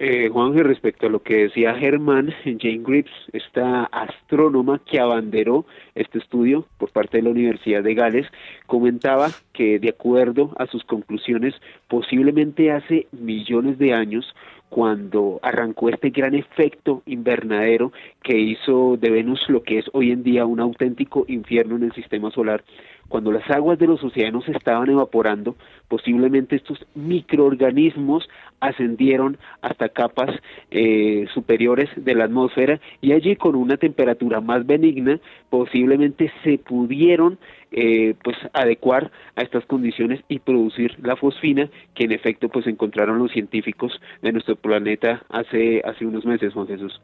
[0.01, 6.19] Eh, Juan, respecto a lo que decía Germán, Jane Grips, esta astrónoma que abanderó este
[6.19, 8.25] estudio por parte de la Universidad de Gales,
[8.65, 11.53] comentaba que de acuerdo a sus conclusiones,
[11.89, 14.33] posiblemente hace millones de años,
[14.69, 17.91] cuando arrancó este gran efecto invernadero
[18.23, 21.91] que hizo de Venus lo que es hoy en día un auténtico infierno en el
[21.93, 22.63] sistema solar,
[23.09, 25.55] cuando las aguas de los océanos estaban evaporando,
[25.87, 28.29] posiblemente estos microorganismos
[28.59, 30.29] ascendieron hasta capas
[30.71, 37.39] eh, superiores de la atmósfera y allí con una temperatura más benigna posiblemente se pudieron
[37.71, 43.19] eh, pues adecuar a estas condiciones y producir la fosfina que en efecto pues encontraron
[43.19, 46.99] los científicos de nuestro planeta hace hace unos meses Juan Jesús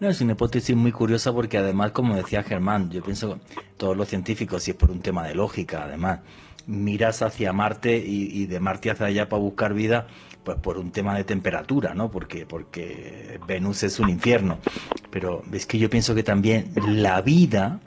[0.00, 3.38] no, es una hipótesis muy curiosa porque además, como decía Germán, yo pienso
[3.76, 6.20] todos los científicos, y es por un tema de lógica, además,
[6.66, 10.06] miras hacia Marte y, de Marte hacia allá para buscar vida,
[10.44, 12.10] pues por un tema de temperatura, ¿no?
[12.10, 14.58] Porque, porque Venus es un infierno.
[15.10, 17.80] Pero es que yo pienso que también la vida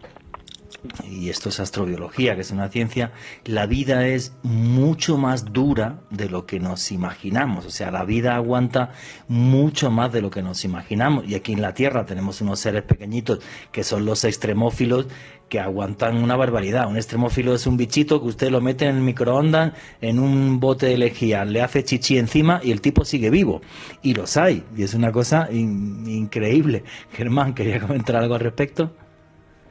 [1.09, 3.11] y esto es astrobiología, que es una ciencia,
[3.45, 7.65] la vida es mucho más dura de lo que nos imaginamos.
[7.65, 8.91] O sea, la vida aguanta
[9.27, 11.25] mucho más de lo que nos imaginamos.
[11.27, 13.39] Y aquí en la Tierra tenemos unos seres pequeñitos
[13.71, 15.07] que son los extremófilos
[15.49, 16.87] que aguantan una barbaridad.
[16.87, 20.87] Un extremófilo es un bichito que usted lo mete en el microondas, en un bote
[20.87, 23.61] de lejía, le hace chichi encima y el tipo sigue vivo.
[24.01, 24.63] Y los hay.
[24.75, 26.83] Y es una cosa increíble.
[27.11, 28.91] Germán, ¿quería comentar algo al respecto?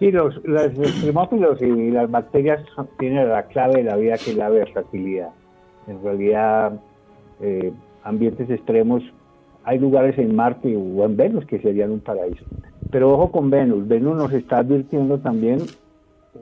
[0.02, 2.60] Sí, los, los extremófilos y las bacterias
[2.98, 5.28] tienen la clave de la vida que es la versatilidad.
[5.86, 6.72] En realidad,
[7.40, 7.72] eh,
[8.02, 9.04] ambientes extremos,
[9.62, 12.44] hay lugares en Marte o en Venus que serían un paraíso.
[12.90, 15.58] Pero ojo con Venus, Venus nos está advirtiendo también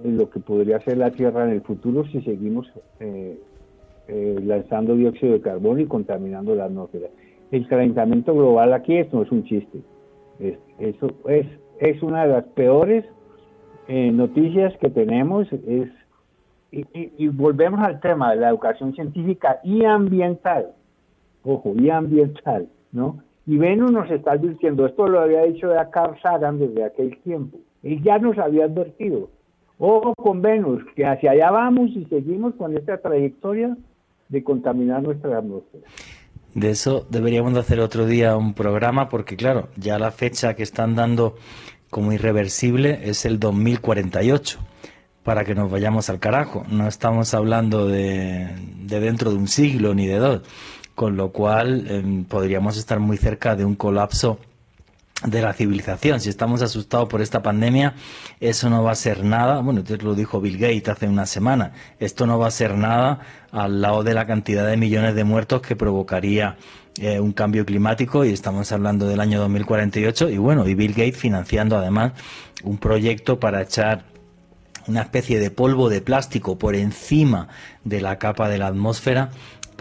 [0.05, 2.67] lo que podría ser la Tierra en el futuro si seguimos
[2.99, 3.39] eh,
[4.09, 7.09] eh, lanzando dióxido de carbono y contaminando la atmósfera.
[7.51, 9.83] El calentamiento global aquí esto no es un chiste.
[10.79, 11.47] eso es,
[11.79, 13.05] es una de las peores
[13.93, 15.89] eh, noticias que tenemos es
[16.71, 20.69] y, volvemos al tema de la educación científica y ambiental,
[21.43, 23.21] ojo, y ambiental, ¿no?
[23.49, 27.59] Y Venus nos está advirtiendo, esto lo había dicho ya Carl Sagan desde aquel tiempo,
[27.83, 29.29] él ya nos había advertido,
[29.81, 33.77] ojo con Venus, que hacia allá vamos y seguimos con esta trayectoria
[34.29, 35.83] de contaminar nuestra atmósfera.
[36.55, 40.95] De eso deberíamos hacer otro día un programa porque claro, ya la fecha que están
[40.95, 41.35] dando
[41.91, 44.59] como irreversible es el 2048
[45.23, 46.65] para que nos vayamos al carajo.
[46.69, 48.49] No estamos hablando de,
[48.87, 50.43] dentro de un siglo ni de dos,
[50.95, 54.39] con lo cual em, podríamos estar muy cerca de un colapso
[55.27, 56.21] de la civilización.
[56.21, 57.95] Si estamos asustados por esta pandemia,
[58.41, 59.61] eso no va a ser nada.
[59.61, 61.73] Bueno, usted lo dijo Bill Gates hace una semana.
[61.99, 63.21] Esto no va a ser nada
[63.53, 66.57] al lado de la cantidad de millones de muertos que provocaría
[67.01, 71.17] eh, un cambio climático y estamos hablando del año 2048 y bueno, y Bill Gates
[71.17, 72.13] financiando además
[72.63, 74.05] un proyecto para echar
[74.87, 77.49] una especie de polvo de plástico por encima
[77.85, 79.31] de la capa de la atmósfera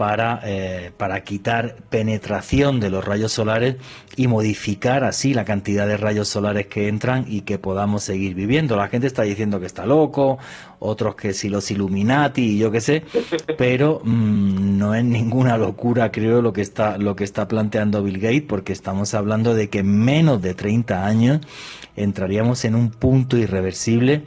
[0.00, 3.76] para, eh, para quitar penetración de los rayos solares
[4.16, 8.76] y modificar así la cantidad de rayos solares que entran y que podamos seguir viviendo.
[8.76, 10.38] La gente está diciendo que está loco,
[10.78, 13.02] otros que si los Illuminati y yo qué sé,
[13.58, 18.20] pero mm, no es ninguna locura creo lo que está lo que está planteando Bill
[18.20, 21.40] Gates porque estamos hablando de que en menos de 30 años
[21.94, 24.24] entraríamos en un punto irreversible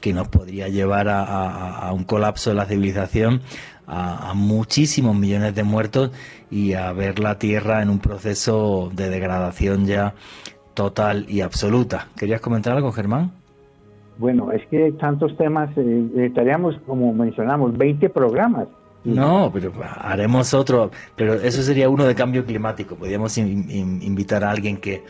[0.00, 3.42] que nos podría llevar a, un colapso de la civilización,
[3.86, 6.10] a, muchísimos millones de muertos
[6.50, 10.14] y a ver la Tierra en un proceso de degradación ya
[10.74, 12.08] total y absoluta.
[12.16, 13.32] ¿Querías comentar algo, Germán?
[14.18, 18.68] Bueno, es que tantos temas, eh, estaríamos, como mencionamos, 20 programas
[19.06, 22.96] no, pero haremos otro, pero eso sería uno de cambio climático.
[22.96, 25.04] Podríamos invitar a alguien que,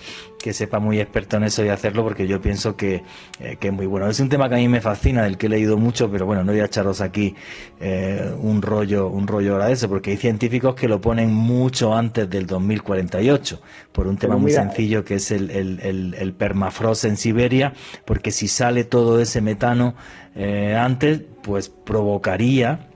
[0.52, 3.02] sepa muy experto en eso y hacerlo porque yo pienso que,
[3.40, 4.08] eh, que, es muy bueno.
[4.08, 6.44] Es un tema que a mí me fascina, del que he leído mucho, pero bueno,
[6.44, 7.34] no voy a echaros aquí
[7.80, 11.94] eh, un rollo un rollo ahora de eso, porque hay científicos que lo ponen mucho
[11.94, 17.16] antes del 2048, por un tema muy sencillo que es el, el, el, permafrost en
[17.16, 17.72] Siberia,
[18.04, 19.94] porque si sale todo ese metano
[20.34, 22.88] eh, antes, pues provocaría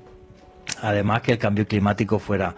[0.83, 2.55] además que el cambio climático fuera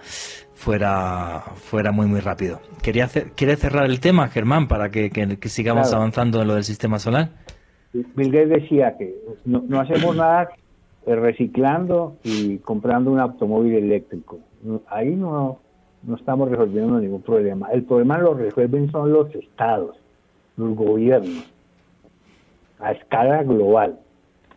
[0.54, 2.60] fuera fuera muy muy rápido.
[2.82, 5.10] Quería hacer, ¿Quiere cerrar el tema, Germán, para que,
[5.48, 7.30] sigamos avanzando en lo del sistema solar?
[7.92, 10.50] Bill Gates decía que no, hacemos nada
[11.06, 14.38] reciclando y comprando un automóvil eléctrico.
[14.88, 15.58] Ahí no,
[16.02, 17.68] no estamos resolviendo ningún problema.
[17.72, 19.96] El problema lo resuelven son los estados,
[20.56, 21.52] los gobiernos,
[22.78, 23.98] a escala global,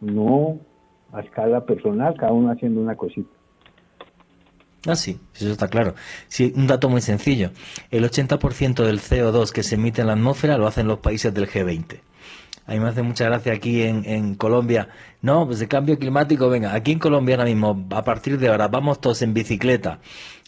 [0.02, 0.58] no
[1.12, 3.35] a escala personal, cada uno haciendo una cosita.
[4.86, 5.96] Ah, sí, eso está claro.
[6.28, 7.52] Sí, un dato muy sencillo.
[7.92, 11.50] El 80% del CO2 que se emite en la atmósfera lo hacen los países del
[11.50, 12.00] G20.
[12.68, 14.90] A mí me hace mucha gracia aquí en, en Colombia.
[15.22, 18.68] No, pues el cambio climático, venga, aquí en Colombia ahora mismo, a partir de ahora,
[18.68, 20.00] vamos todos en bicicleta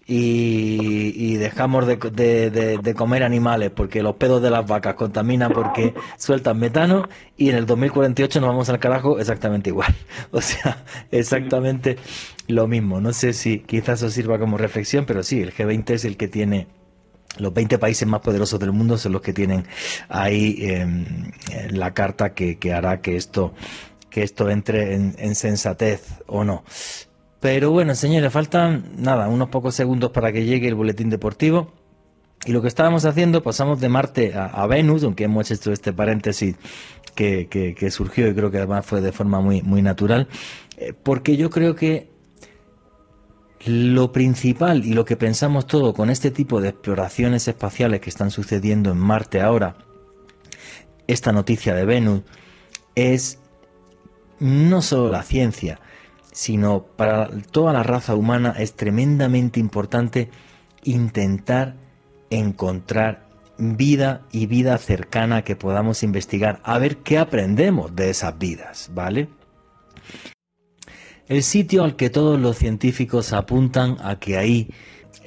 [0.09, 7.09] y, dejamos de, comer animales porque los pedos de las vacas contaminan porque sueltan metano
[7.35, 9.93] y en el 2048 nos vamos al carajo exactamente igual.
[10.31, 11.97] O sea, exactamente
[12.47, 13.01] lo mismo.
[13.01, 16.27] No sé si quizás os sirva como reflexión, pero sí, el G20 es el que
[16.27, 16.67] tiene
[17.37, 19.65] los 20 países más poderosos del mundo son los que tienen
[20.09, 21.31] ahí em,
[21.69, 23.53] la carta que, hará que esto
[24.09, 26.63] que esto entre en, sensatez o no.
[27.39, 31.73] Pero bueno, señores, faltan nada, unos pocos segundos para que llegue el boletín deportivo.
[32.45, 36.55] Y lo que estábamos haciendo, pasamos de Marte a, Venus, aunque hemos hecho este paréntesis
[37.15, 40.27] que, surgió y creo que además fue de forma muy, muy natural,
[40.77, 42.09] eh, porque yo creo que
[43.65, 48.31] lo principal y lo que pensamos todo con este tipo de exploraciones espaciales que están
[48.31, 49.75] sucediendo en Marte ahora,
[51.07, 52.21] esta noticia de Venus,
[52.95, 53.39] es
[54.39, 55.79] no solo la ciencia,
[56.37, 60.29] sino para toda la raza humana es tremendamente importante
[60.83, 61.73] intentar
[62.29, 63.25] encontrar
[63.57, 69.29] vida y vida cercana que podamos investigar, a ver qué aprendemos de esas vidas, ¿vale?
[71.27, 74.69] El sitio al que todos los científicos apuntan a que ahí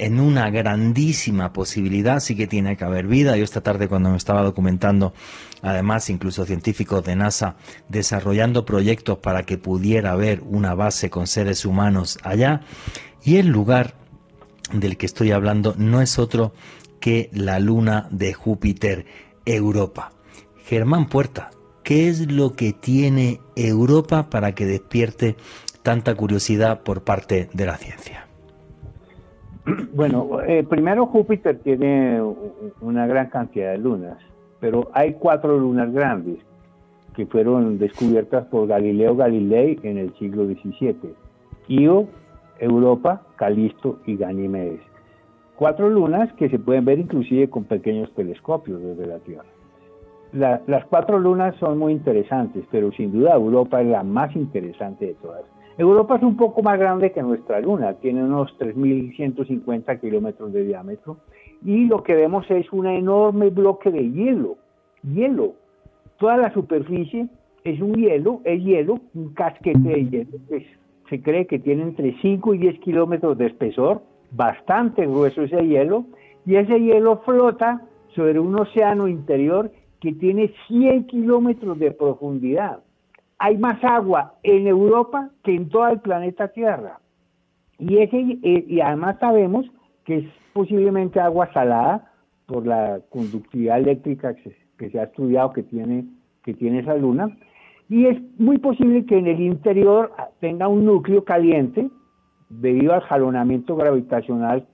[0.01, 3.37] en una grandísima posibilidad, sí que tiene que haber vida.
[3.37, 5.13] Yo esta tarde cuando me estaba documentando,
[5.61, 7.57] además incluso científicos de NASA
[7.91, 12.63] desarrollando proyectos para que pudiera haber una base con seres humanos allá.
[13.23, 13.95] Y el lugar
[14.73, 16.55] del que estoy hablando no es otro
[16.99, 19.05] que la luna de Júpiter,
[19.45, 20.13] Europa.
[20.65, 21.51] Germán Puerta,
[21.83, 25.37] ¿qué es lo que tiene Europa para que despierte
[25.83, 28.30] tanta curiosidad por parte de la ciencia?
[29.95, 32.21] Bueno, eh, primero Júpiter tiene
[32.81, 34.19] una gran cantidad de lunas,
[34.61, 36.39] pero hay cuatro lunas grandes
[37.15, 41.15] que fueron descubiertas por Galileo Galilei en el siglo XVII.
[41.69, 42.07] Io,
[42.59, 44.81] Europa, Calisto y Ganímedes.
[45.57, 49.45] Cuatro lunas que se pueden ver inclusive con pequeños telescopios desde la Tierra.
[50.33, 55.15] las cuatro lunas son muy interesantes, pero sin duda Europa es la más interesante de
[55.15, 55.43] todas.
[55.81, 61.17] Europa es un poco más grande que nuestra luna, tiene unos 3.150 kilómetros de diámetro
[61.65, 64.59] y lo que vemos es un enorme bloque de hielo,
[65.03, 65.55] hielo.
[66.19, 67.29] Toda la superficie
[67.65, 70.39] es un hielo, es hielo, un casquete de hielo,
[71.09, 74.03] se cree que tiene entre 5 y 10 kilómetros de espesor,
[74.33, 76.05] bastante grueso ese hielo,
[76.45, 82.81] y ese hielo flota sobre un océano interior que tiene 100 kilómetros de profundidad
[83.41, 87.01] hay más agua en Europa que en todo el planeta Tierra.
[87.79, 89.67] Y, ese, eh, y además sabemos
[90.05, 92.13] que es posiblemente agua salada
[92.45, 96.05] por la conductividad eléctrica que se, ha estudiado que tiene,
[96.45, 97.35] que tiene esa luna.
[97.89, 101.89] Y es muy posible que en el interior tenga un núcleo caliente
[102.51, 104.67] debido al jalonamiento gravitacional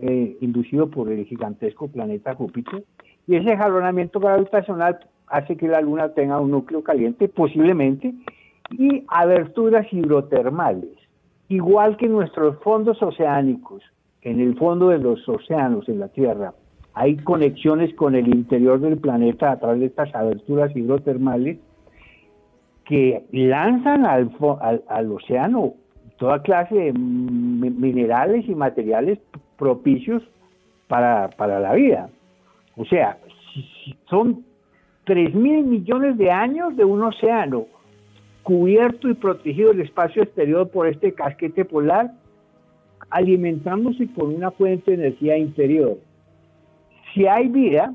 [0.00, 2.82] eh, inducido por el gigantesco planeta Júpiter.
[3.26, 5.00] Y ese jalonamiento gravitacional
[5.30, 8.12] hace que la Luna tenga un núcleo caliente, posiblemente,
[8.70, 10.90] y aberturas hidrotermales.
[11.48, 13.82] Igual que nuestros fondos oceánicos,
[14.22, 16.52] en el fondo de los océanos, en la Tierra,
[16.94, 21.58] hay conexiones con el interior del planeta a través de estas aberturas hidrotermales
[22.84, 24.30] que lanzan al,
[24.88, 25.74] al, océano
[26.18, 29.18] toda clase de minerales y materiales
[29.56, 30.22] propicios
[30.88, 32.10] para, para la vida.
[32.76, 33.16] O sea,
[34.08, 34.44] son
[35.10, 37.66] 3 mil millones de años de un océano
[38.44, 42.12] cubierto y protegido el espacio exterior por este casquete polar,
[43.10, 45.98] alimentándose con una fuente de energía interior.
[47.12, 47.92] Si hay vida,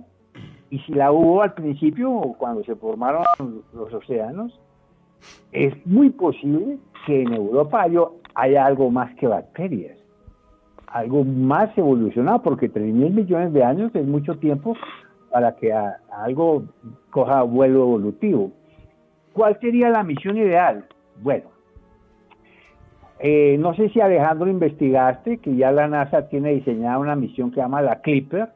[0.70, 3.24] y si la hubo al principio, cuando se formaron
[3.74, 4.60] los océanos,
[5.54, 7.88] es muy posible que en Europa
[8.34, 9.98] haya algo más que bacterias,
[10.88, 14.76] algo más evolucionado, porque 3 mil millones de años es mucho tiempo
[15.36, 16.64] para que algo
[17.10, 18.52] coja vuelo evolutivo.
[19.34, 20.86] ¿Cuál sería la misión ideal?
[21.22, 21.48] Bueno,
[23.20, 27.56] eh, no sé si Alejandro investigaste que ya la NASA tiene diseñada una misión que
[27.56, 28.48] se llama la Clipper,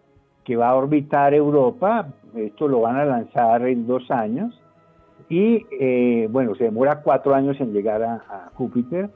[0.46, 2.08] que va a orbitar Europa.
[2.34, 4.58] Esto lo van a lanzar en dos años.
[5.28, 9.10] Y eh, bueno, se demora cuatro años en llegar a Júpiter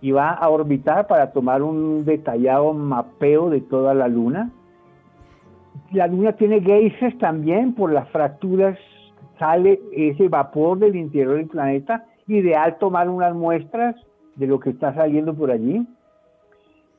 [0.00, 4.52] y va a orbitar para tomar un detallado mapeo de toda la Luna
[5.92, 8.78] la luna tiene geysers también por las fracturas,
[9.38, 13.96] sale ese vapor del interior del planeta, ideal tomar unas muestras
[14.36, 15.86] de lo que está saliendo por allí.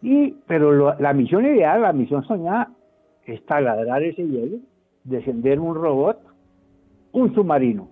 [0.01, 2.71] Y, pero la misión ideal, la misión soñada,
[3.25, 4.57] es taladrar ese hielo,
[5.03, 6.19] descender un robot,
[7.11, 7.89] un submarino,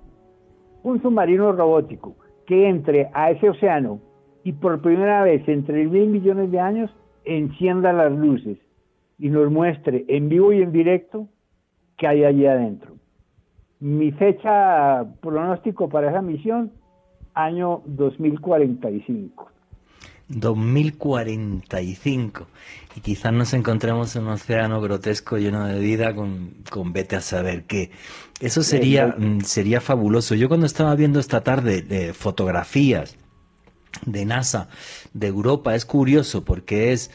[0.84, 2.16] un submarino robótico
[2.46, 4.00] que entre a ese océano
[4.44, 8.58] y por primera vez entre mil millones de años encienda las luces
[9.20, 11.28] y nos muestre en vivo y en directo
[11.98, 12.96] qué hay allí adentro.
[13.80, 16.72] Mi fecha pronóstico para esa misión,
[17.34, 19.52] año 2045.
[20.30, 22.48] 2045.
[22.96, 27.22] Y quizás nos encontremos en un océano grotesco lleno de vida con, con vete a
[27.22, 27.92] saber qué.
[28.40, 30.36] Eso sería, mm, sería fabuloso.
[30.36, 33.18] Yo cuando estaba viendo esta tarde de fotografías
[34.06, 34.70] de NASA
[35.14, 37.12] de Europa, es curioso porque es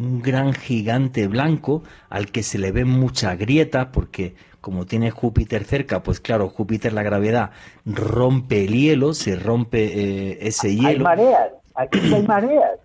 [0.00, 5.64] un gran gigante blanco al que se le ven mucha grieta porque como tiene Júpiter
[5.64, 7.50] cerca, pues claro, Júpiter la gravedad
[7.84, 10.88] rompe el hielo, se rompe eh, ese hielo.
[10.88, 12.78] Hay mareas, aquí hay mareas.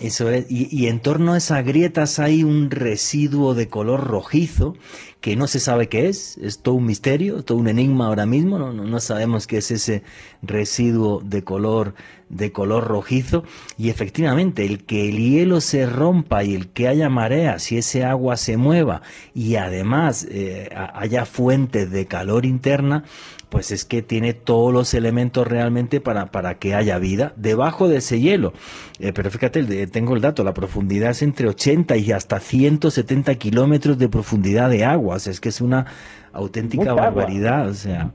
[0.00, 4.74] Eso es, y, en torno a esas grietas hay un residuo de color rojizo
[5.20, 8.58] que no se sabe qué es, es todo un misterio, todo un enigma ahora mismo,
[8.58, 10.02] no, no, sabemos qué es ese
[10.40, 11.94] residuo de color,
[12.32, 13.44] de color rojizo,
[13.78, 18.04] y efectivamente el que el hielo se rompa y el que haya mareas y ese
[18.04, 19.02] agua se mueva
[19.34, 23.04] y además eh, haya fuentes de calor interna,
[23.50, 27.98] pues es que tiene todos los elementos realmente para, para que haya vida debajo de
[27.98, 28.54] ese hielo.
[28.98, 33.98] Eh, pero fíjate, tengo el dato, la profundidad es entre 80 y hasta 170 kilómetros
[33.98, 35.84] de profundidad de agua, o sea, es que es una
[36.32, 38.12] auténtica barbaridad, o sea...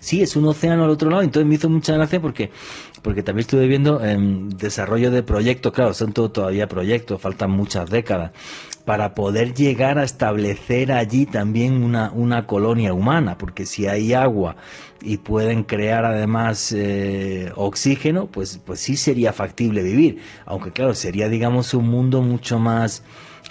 [0.00, 2.50] Sí, es un océano al otro lado, entonces me hizo mucha gracia porque
[3.02, 7.88] porque también estuve viendo en desarrollo de proyectos, claro, son todo, todavía proyectos, faltan muchas
[7.88, 8.32] décadas,
[8.84, 14.56] para poder llegar a establecer allí también una, una colonia humana, porque si hay agua
[15.02, 21.28] y pueden crear además eh, oxígeno, pues, pues sí sería factible vivir, aunque claro, sería
[21.28, 23.02] digamos un mundo mucho más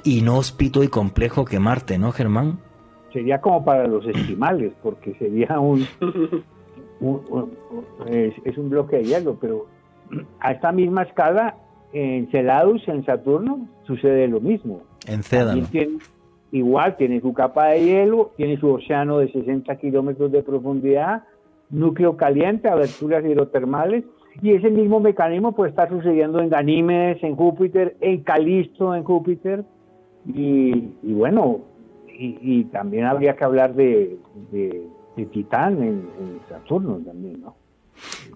[0.04, 2.60] inhóspito y complejo que Marte, ¿no, Germán?
[3.12, 5.86] Sería como para los esquimales, porque sería un
[8.08, 9.68] es, un bloque de hielo, pero
[10.40, 11.56] a esta misma escala,
[11.94, 14.82] en Celadus, en Saturno, sucede lo mismo.
[15.08, 15.64] En Cédalo.
[16.52, 21.24] igual, tiene su capa de hielo, tiene su océano de 60 kilómetros de profundidad,
[21.70, 24.04] núcleo caliente, aberturas hidrotermales,
[24.42, 29.64] y ese mismo mecanismo puede estar sucediendo en Ganímedes, en Júpiter, en Calisto, en Júpiter,
[30.26, 31.62] y, bueno,
[32.22, 34.18] y, también habría que hablar de
[35.20, 37.56] de Titán en, Saturno también, ¿no?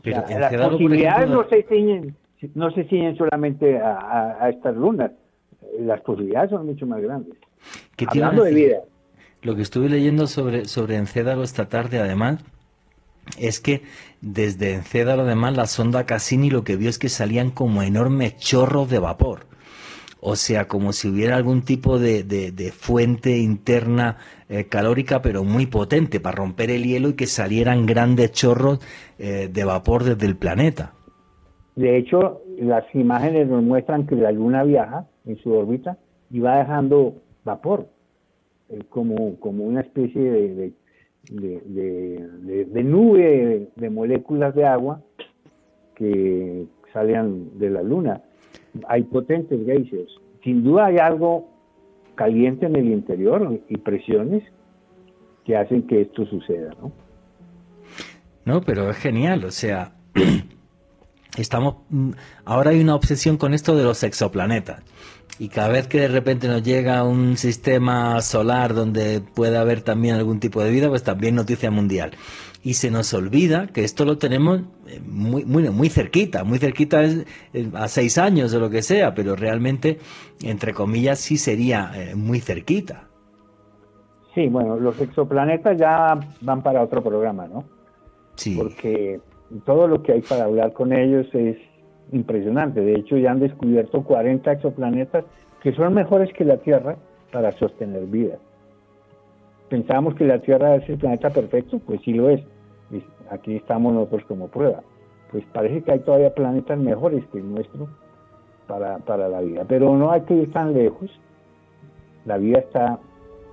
[0.04, 2.16] Pero las posibilidades no se ciñen,
[2.54, 5.12] no se ciñen solamente a, estas lunas,
[5.80, 7.36] las posibilidades son mucho más grandes.
[8.08, 8.78] Hablando de vida.
[9.42, 12.44] Lo que estuve leyendo sobre, sobre Encédalo esta tarde, además,
[13.40, 13.84] es que
[14.22, 18.90] desde Encédalo, además, la sonda Cassini lo que vio es que salían como enormes chorros
[18.90, 19.46] de vapor
[20.26, 22.24] o sea, como si hubiera algún tipo de,
[22.74, 24.18] fuente interna
[24.48, 28.80] eh, calórica, pero muy potente, para romper el hielo y que salieran grandes chorros
[29.20, 30.94] eh, de vapor desde el planeta.
[31.76, 35.98] De hecho, las imágenes nos muestran que la Luna viaja en su órbita
[36.32, 37.90] y va dejando vapor,
[38.70, 40.74] eh, como, como una especie de,
[41.32, 45.02] de nube de moléculas de agua
[45.96, 48.22] que salen de la Luna
[48.88, 50.12] hay potentes geysers.
[50.44, 51.50] Sin duda hay algo
[52.16, 54.44] caliente en el interior y presiones
[55.46, 56.92] que hacen que esto suceda, ¿no?
[58.46, 59.94] No, pero es genial, o sea,
[61.38, 62.12] estamos mm,
[62.46, 64.84] ahora hay una obsesión con esto de los exoplanetas.
[65.40, 70.16] Y cada vez que de repente nos llega un sistema solar donde puede haber también
[70.16, 72.12] algún tipo de vida, pues también noticia mundial
[72.64, 77.04] y se nos olvida que esto lo tenemos eh, muy, muy, muy cerquita, muy cerquita
[77.04, 80.00] es, eh, a seis años o lo que sea, pero realmente,
[80.42, 83.10] entre comillas, sí sería eh, muy cerquita.
[84.34, 87.66] Sí, bueno, los exoplanetas ya van para otro programa, ¿no?
[88.36, 88.56] Sí.
[88.58, 89.20] Porque
[89.66, 91.58] todo lo que hay para hablar con ellos es
[92.14, 92.82] impresionante.
[92.82, 95.26] De hecho, ya han descubierto 40 exoplanetas
[95.62, 96.96] que son mejores que la Tierra
[97.32, 98.38] para sostener vida.
[99.70, 102.44] Pensábamos que la Tierra es el planeta perfecto, pues sí lo es
[103.30, 104.82] aquí estamos nosotros como prueba.
[105.32, 107.88] Pues parece que hay todavía planetas mejores que el nuestro
[108.68, 111.10] para, para la vida, pero no hay que ir tan lejos.
[112.26, 113.00] La vida está,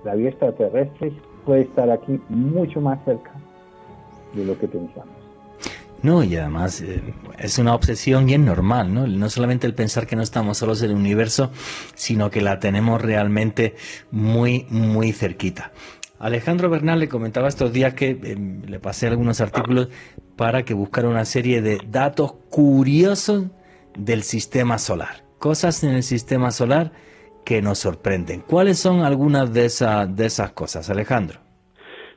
[0.05, 1.11] la vida extraterrestre
[1.45, 3.31] puede estar aquí mucho más cerca
[4.33, 5.20] de lo que pensamos.
[6.03, 7.01] No, y además eh,
[7.37, 9.05] es una obsesión bien normal, ¿no?
[9.05, 11.51] No solamente el pensar que no estamos solos en el universo,
[11.93, 13.75] sino que la tenemos realmente
[14.09, 15.71] muy, muy cerquita.
[16.17, 19.89] Alejandro Bernal le comentaba estos días que em, le pasé algunos artículos
[20.35, 23.45] para que buscara una serie de datos curiosos
[23.97, 25.23] del sistema solar.
[25.39, 26.91] Cosas en el sistema solar
[27.43, 28.41] que nos sorprenden.
[28.41, 31.50] ¿Cuáles son algunas de, esas de esas cosas, Alejandro?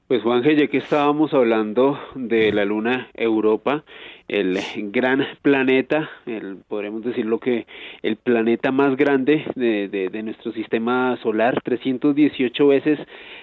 [0.06, 3.84] Pues Juanje, ya que estábamos hablando de la luna Europa,
[4.28, 4.58] el
[4.92, 7.66] gran planeta, el, podremos decirlo que
[8.02, 12.98] el planeta más grande de, de, de, nuestro sistema solar, 318 veces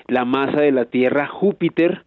[0.07, 2.03] la masa de la Tierra, Júpiter,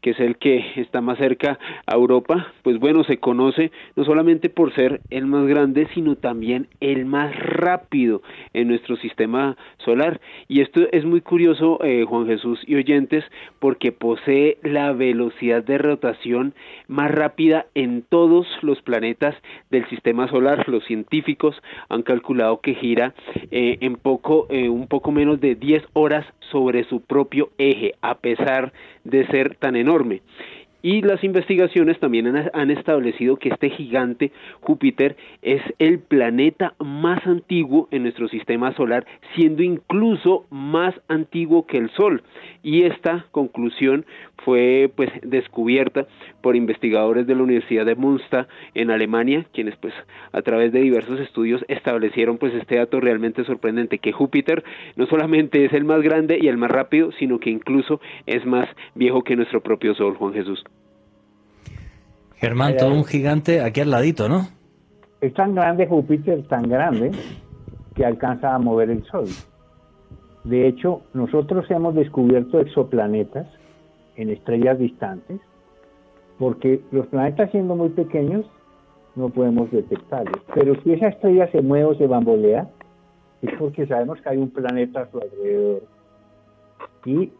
[0.00, 4.48] que es el que está más cerca a Europa, pues bueno, se conoce no solamente
[4.48, 8.22] por ser el más grande, sino también el más rápido
[8.54, 10.20] en nuestro sistema solar.
[10.48, 13.24] Y esto es muy curioso, eh, Juan Jesús y oyentes,
[13.58, 16.54] porque posee la velocidad de rotación
[16.88, 19.34] más rápida en todos los planetas
[19.70, 20.68] del sistema solar.
[20.68, 21.56] Los científicos
[21.88, 23.14] han calculado que gira
[23.50, 28.16] eh, en poco, eh, un poco menos de 10 horas sobre su propio eje, a
[28.16, 28.72] pesar
[29.04, 30.22] de ser tan enorme enorme.
[30.82, 37.88] Y las investigaciones también han, establecido que este gigante Júpiter es el planeta más antiguo
[37.90, 39.04] en nuestro sistema solar,
[39.34, 42.22] siendo incluso más antiguo que el Sol.
[42.62, 44.06] Y esta conclusión
[44.44, 46.06] fue pues descubierta
[46.40, 49.92] por investigadores de la Universidad de Münster en Alemania, quienes pues
[50.32, 54.64] a través de diversos estudios establecieron pues este dato realmente sorprendente que Júpiter
[54.96, 58.68] no solamente es el más grande y el más rápido, sino que incluso es más
[58.94, 60.64] viejo que nuestro propio Sol, Juan Jesús.
[62.40, 64.48] Germán, todo un gigante aquí al ladito, ¿no?
[65.20, 67.10] Es tan grande Júpiter, tan grande,
[67.94, 69.26] que alcanza a mover el Sol.
[70.44, 73.46] De hecho, nosotros hemos descubierto exoplanetas
[74.16, 75.38] en estrellas distantes,
[76.38, 78.46] porque los planetas siendo muy pequeños
[79.16, 80.40] no podemos detectarlos.
[80.54, 82.70] Pero si esa estrella se mueve o se bambolea,
[83.42, 85.82] es porque sabemos que hay un planeta a su alrededor.
[87.04, 87.30] Y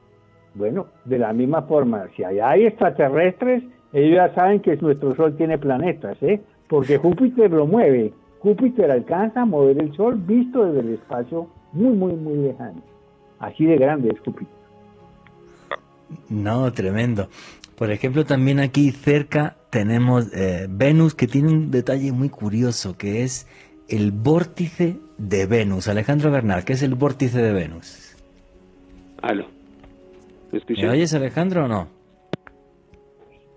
[0.55, 3.63] bueno, de la misma forma, si hay extraterrestres,
[3.93, 6.41] ellos ya saben que nuestro Sol tiene planetas, ¿eh?
[6.69, 8.13] porque Júpiter lo mueve.
[8.39, 12.83] Júpiter alcanza a mover el Sol visto desde el espacio muy, muy, muy lejano.
[13.39, 14.55] Así de grande es Júpiter.
[16.29, 17.29] No, tremendo.
[17.77, 23.23] Por ejemplo, también aquí cerca tenemos eh, Venus, que tiene un detalle muy curioso, que
[23.23, 23.47] es
[23.89, 25.89] el vórtice de Venus.
[25.89, 28.17] Alejandro Bernal, ¿qué es el vórtice de Venus?
[29.23, 29.47] Aló.
[30.53, 32.00] ¿Me oyes, Alejandro, o no?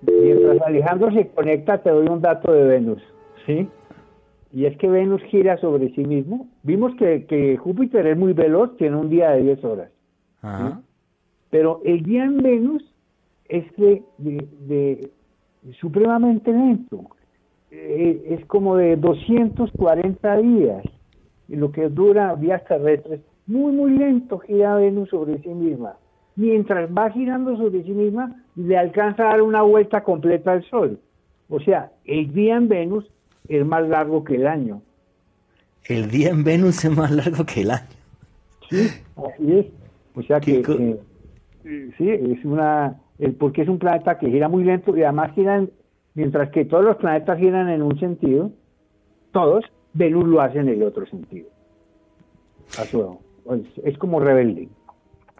[0.06, 3.02] Mientras Alejandro se conecta, te doy un dato de Venus,
[3.46, 3.68] ¿sí?
[4.52, 6.48] Y es que Venus gira sobre sí mismo.
[6.64, 9.92] Vimos que, Júpiter es muy veloz, tiene un día de 10 horas.
[11.50, 12.84] Pero el día en Venus
[13.46, 15.10] es de,
[15.80, 17.06] supremamente lento.
[17.72, 20.84] Eh, es como de 240 días.
[21.48, 25.96] Y lo que dura días terrestres, muy, muy lento gira Venus sobre sí misma
[26.36, 31.00] mientras va girando sobre sí misma, le alcanza a dar una vuelta completa al Sol.
[31.50, 33.06] O sea, el día en Venus
[33.48, 34.82] es más largo que el año.
[35.86, 37.88] El día en Venus es más largo que el año.
[38.70, 39.66] Sí, así es.
[40.16, 40.60] O sea que
[41.66, 42.96] eh, sí, es una,
[43.40, 45.72] porque es un planeta que gira muy lento y además giran,
[46.14, 48.52] mientras que todos los planetas giran en un sentido,
[49.32, 51.48] todos, Venus lo hace en el otro sentido.
[53.84, 54.70] es como rebelde.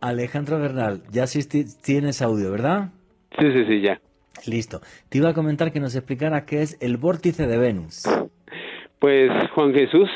[0.02, 1.48] Alejandro Bernal, ya sí
[1.82, 2.90] tienes audio, ¿verdad?
[3.40, 4.00] Sí, sí, sí, ya.
[4.48, 4.82] Listo.
[5.10, 8.04] Te iba a comentar que nos explicara qué es el vórtice de Venus.
[9.00, 10.10] Pues Juan Jesús,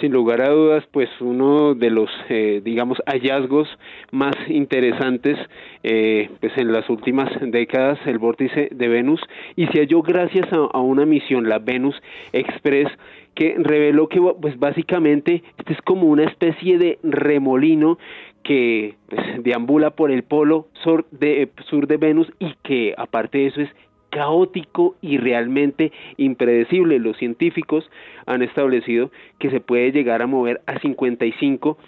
[0.00, 3.68] sin lugar a dudas, pues uno de los, eh, digamos, hallazgos
[4.12, 5.36] más interesantes,
[5.82, 9.20] eh, pues en las últimas décadas, el vórtice de Venus,
[9.56, 11.96] y se halló gracias a, a una misión, la Venus
[12.32, 12.88] Express,
[13.34, 17.98] que reveló que, pues básicamente, este es como una especie de remolino
[18.42, 18.96] que
[19.42, 23.70] deambula por el polo sur de, sur de Venus y que aparte de eso es
[24.10, 26.98] caótico y realmente impredecible.
[26.98, 27.88] Los científicos
[28.26, 31.78] han establecido que se puede llegar a mover a 55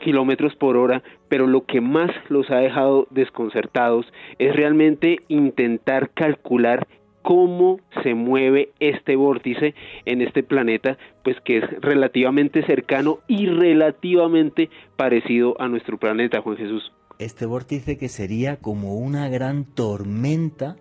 [0.00, 4.06] kilómetros por hora, pero lo que más los ha dejado desconcertados
[4.38, 6.86] es realmente intentar calcular
[7.26, 9.74] cómo se mueve este vórtice
[10.04, 16.56] en este planeta, pues que es relativamente cercano y relativamente parecido a nuestro planeta, Juan
[16.56, 16.92] Jesús.
[17.18, 20.76] Este vórtice que sería como una gran tormenta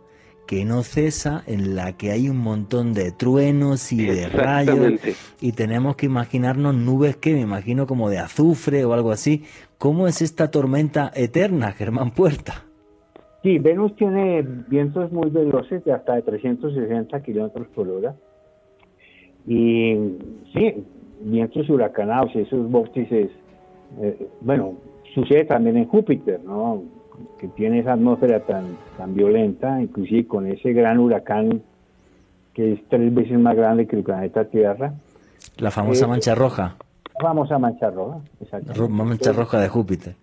[0.45, 5.01] que no cesa, en la que hay un montón de truenos y de rayos,
[5.41, 9.45] y tenemos que imaginarnos nubes que me imagino como de azufre o algo así.
[9.79, 12.65] ¿Cómo es esta tormenta eterna, Germán Puerta?
[13.45, 18.15] Sí, Venus tiene vientos muy veloces de hasta de 360 kilómetros por hora.
[19.45, 20.17] Y
[20.51, 20.83] sí,
[21.21, 23.29] vientos huracanados, esos vórtices.
[24.01, 24.73] Eh, bueno,
[25.13, 26.81] sucede también en Júpiter, ¿no?
[27.39, 31.61] Que tiene esa atmósfera tan, tan violenta, inclusive con ese gran huracán
[32.55, 34.95] que es tres veces más grande que el planeta Tierra.
[35.57, 36.77] La famosa eh, mancha roja.
[37.13, 38.89] La famosa mancha roja, exacto.
[38.89, 40.15] Mancha roja de Júpiter.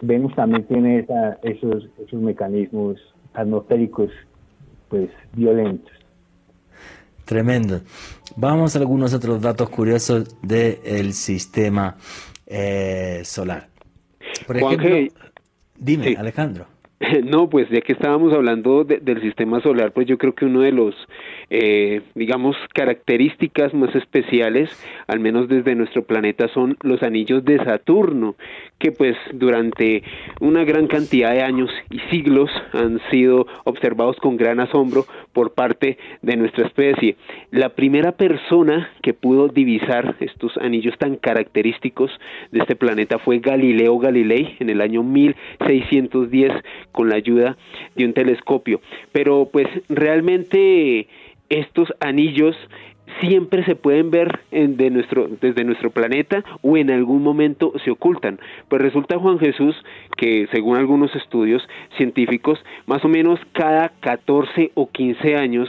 [0.00, 1.06] Venus también tiene
[1.42, 2.96] esos, esos mecanismos
[3.34, 4.10] atmosféricos
[4.88, 5.92] pues violentos.
[7.24, 7.80] Tremendo.
[8.36, 11.96] Vamos a algunos otros datos curiosos del sistema
[12.46, 13.68] eh, solar.
[14.46, 14.96] Por ejemplo,
[15.78, 16.66] dime, Alejandro.
[17.24, 20.72] No, pues ya que estábamos hablando del sistema solar, pues yo creo que uno de
[20.72, 20.94] los,
[21.50, 24.70] eh, digamos, características más especiales,
[25.08, 28.36] al menos desde nuestro planeta, son los anillos de Saturno,
[28.78, 30.02] que pues durante
[30.40, 35.98] una gran cantidad de años y siglos han sido observados con gran asombro por parte
[36.22, 37.16] de nuestra especie.
[37.50, 42.10] La primera persona que pudo divisar estos anillos tan característicos
[42.52, 46.52] de este planeta fue Galileo Galilei en el año 1610
[46.92, 47.56] con la ayuda
[47.96, 48.80] de un telescopio.
[49.12, 51.08] Pero pues realmente
[51.50, 52.56] estos anillos
[53.20, 58.38] siempre se pueden ver de nuestro, desde nuestro planeta o en algún momento se ocultan.
[58.68, 59.76] Pues resulta Juan Jesús
[60.16, 61.62] que según algunos estudios
[61.96, 65.68] científicos, más o menos cada 14 o 15 años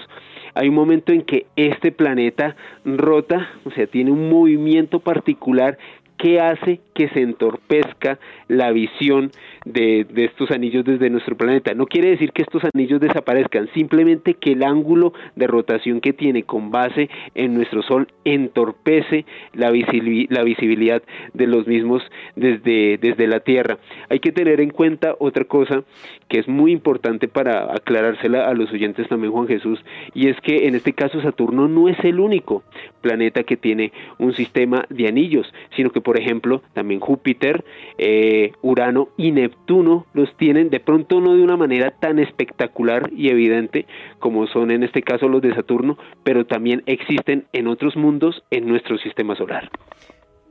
[0.54, 5.78] hay un momento en que este planeta rota, o sea, tiene un movimiento particular
[6.18, 9.32] que hace que se entorpezca la visión
[9.66, 11.74] de, estos anillos desde nuestro planeta.
[11.74, 16.44] No quiere decir que estos anillos desaparezcan, simplemente que el ángulo de rotación que tiene
[16.44, 21.02] con base en nuestro Sol entorpece la, visibilidad
[21.34, 22.04] de los mismos
[22.36, 23.80] desde, desde la Tierra.
[24.10, 25.84] Hay que tener en cuenta otra cosa
[26.28, 29.84] que es muy importante para aclarársela a los oyentes también, Juan Jesús,
[30.14, 32.64] y es que en este caso Saturno no es el único
[33.02, 37.64] planeta que tiene un sistema de anillos, sino que por ejemplo también Júpiter,
[37.98, 43.30] eh, Urano y Neptuno los tienen de pronto no de una manera tan espectacular y
[43.30, 43.86] evidente
[44.20, 48.68] como son en este caso los de Saturno, pero también existen en otros mundos en
[48.68, 49.70] nuestro sistema solar.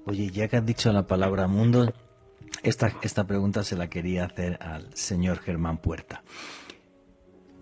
[0.06, 1.92] Oye, ya que has dicho la palabra mundo,
[2.62, 6.22] esta, esta pregunta se la quería hacer al señor Germán Puerta.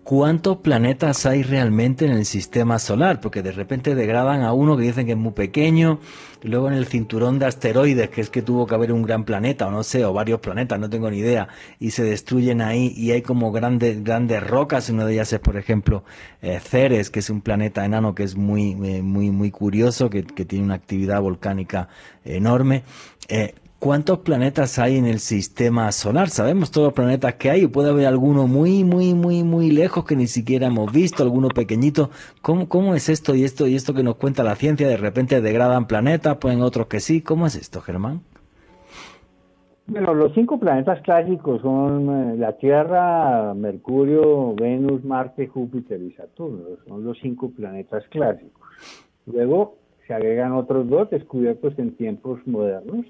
[0.09, 3.21] ¿Cuántos planetas hay realmente en el sistema solar?
[3.21, 5.99] Porque de repente degradan a uno que dicen que es muy pequeño,
[6.41, 9.67] luego en el cinturón de asteroides, que es que tuvo que haber un gran planeta,
[9.67, 11.47] o no sé, o varios planetas, no tengo ni idea,
[11.79, 15.57] y se destruyen ahí, y hay como grandes, grandes rocas, una de ellas es, por
[15.57, 16.03] ejemplo,
[16.41, 20.23] eh, Ceres, que es un planeta enano que es muy, eh, muy, muy curioso, que,
[20.23, 21.87] que, tiene una actividad volcánica
[22.25, 22.81] enorme.
[23.27, 26.27] Eh, ¿Cuántos planetas hay en el sistema solar?
[26.27, 30.17] Sabemos todos los planetas que hay, puede haber alguno muy, muy, muy, muy lejos que
[30.17, 32.09] ni siquiera hemos visto, alguno pequeñito.
[32.41, 34.85] ¿Cómo, cómo es esto y esto y esto que nos cuenta la ciencia?
[34.85, 37.21] De repente degradan planetas, pueden otros que sí.
[37.21, 38.19] ¿Cómo es esto, Germán?
[39.87, 46.65] Bueno, los cinco planetas clásicos son eh, la Tierra, Mercurio, Venus, Marte, Júpiter y Saturno.
[46.85, 48.67] Son los cinco planetas clásicos.
[49.25, 53.05] Luego se agregan otros dos descubiertos en tiempos modernos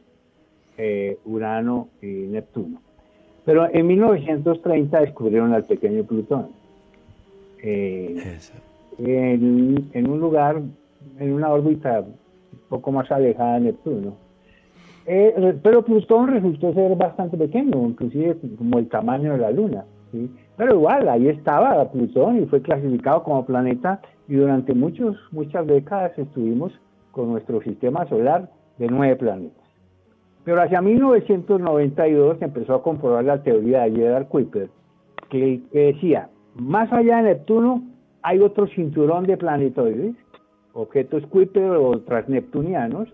[0.82, 2.82] eh, Urano y Neptuno.
[3.44, 6.48] Pero en 1930 descubrieron al pequeño Plutón.
[7.62, 8.38] Eh,
[8.98, 10.62] en, un lugar,
[11.20, 14.16] en una órbita un poco más alejada de Neptuno.
[15.06, 19.86] Eh, pero Plutón resultó ser bastante pequeño, inclusive como el tamaño de la Luna.
[20.56, 24.00] Pero igual, ahí estaba Plutón y fue clasificado como planeta
[24.30, 26.72] y durante muchos, muchas décadas estuvimos
[27.12, 29.59] con nuestro sistema solar de nueve planetas.
[30.44, 34.70] Pero hacia 1992 se empezó a comprobar la teoría de Gerard Kuiper,
[35.30, 37.84] que, decía, más allá de Neptuno
[38.22, 40.16] hay otro cinturón de planetoides,
[40.74, 43.10] objetos Kuiper o transneptunianos,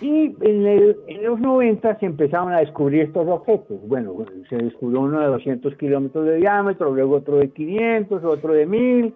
[0.00, 3.80] y en, los 90 se empezaron a descubrir estos objetos.
[3.88, 4.14] Bueno,
[4.48, 9.14] se descubrió uno de 200 kilómetros de diámetro, luego otro de 500, otro de 1000.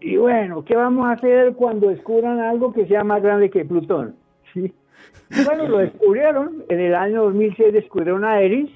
[0.00, 4.16] Y bueno, ¿qué vamos a hacer cuando descubran algo que sea más grande que Plutón?
[4.54, 4.72] ¿Sí?
[5.44, 6.64] Bueno, lo descubrieron.
[6.68, 8.70] En el año 2006 descubrieron a Eris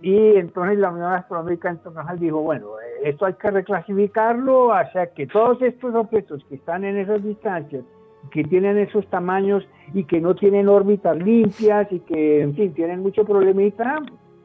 [0.00, 2.68] y entonces la Unión Astronómica Internacional dijo, bueno,
[3.02, 7.84] esto hay que reclasificarlo hacia que todos estos objetos que están en esas distancias,
[8.30, 13.00] que tienen esos tamaños y que no tienen órbitas limpias y que, en fin, tienen
[13.00, 14.02] mucho problemita,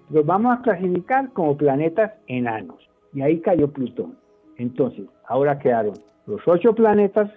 [0.09, 2.77] los vamos a clasificar como planetas enanos.
[3.13, 4.17] Y ahí cayó Plutón.
[4.57, 5.93] Entonces, ahora quedaron
[6.25, 7.29] los ocho planetas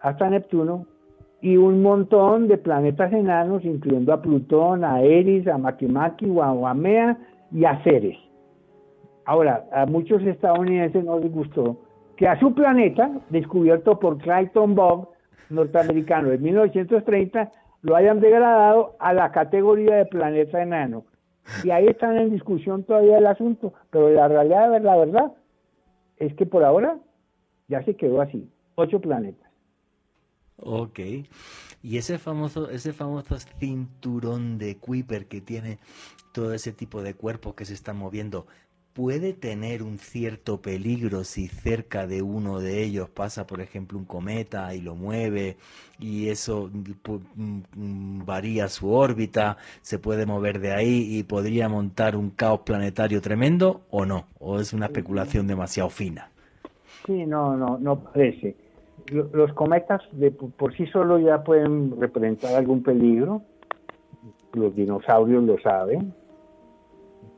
[0.00, 0.86] hasta Neptuno
[1.44, 7.18] y un montón de planetas enanos, incluyendo a Plutón, a Eris, a Makimaki, a Waumea
[7.52, 8.16] y a Ceres.
[9.26, 11.76] Ahora, a muchos estadounidenses no les gustó
[12.16, 15.10] que a su planeta, descubierto por Clayton Bob,
[15.50, 17.52] norteamericano de 1930,
[17.82, 21.04] lo hayan degradado a la categoría de planeta enano.
[21.62, 25.32] Y ahí están en discusión todavía el asunto, pero la realidad, la verdad,
[26.16, 26.96] es que por ahora
[27.68, 29.43] ya se quedó así, ocho planetas.
[30.56, 31.00] Ok.
[31.82, 35.78] Y ese famoso, ese famoso cinturón de Kuiper que tiene
[36.32, 38.46] todo ese tipo de cuerpos que se están moviendo,
[38.94, 44.04] ¿puede tener un cierto peligro si cerca de uno de ellos pasa, por ejemplo, un
[44.04, 45.58] cometa y lo mueve
[45.98, 52.16] y eso mm, mm, varía su órbita, se puede mover de ahí y podría montar
[52.16, 54.28] un caos planetario tremendo o no?
[54.38, 56.30] ¿O es una especulación demasiado fina?
[57.06, 58.63] Sí, no, no, no parece
[59.10, 63.42] los cometas de, por sí solo ya pueden representar algún peligro,
[64.54, 66.14] los dinosaurios lo saben,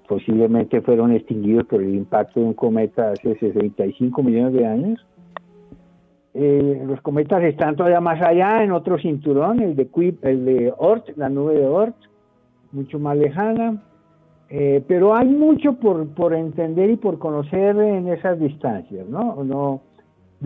[0.07, 5.07] posiblemente fueron extinguidos por el impacto de un cometa hace 65 millones de años.
[6.35, 9.89] Eh, los cometas están todavía más allá en otro cinturón, el de,
[10.23, 11.97] el de Oort, la nube de Oort,
[12.73, 13.83] mucho más lejana.
[14.49, 19.43] Eh, pero hay mucho por, por entender y por conocer en esas distancias, ¿no?
[19.43, 19.81] no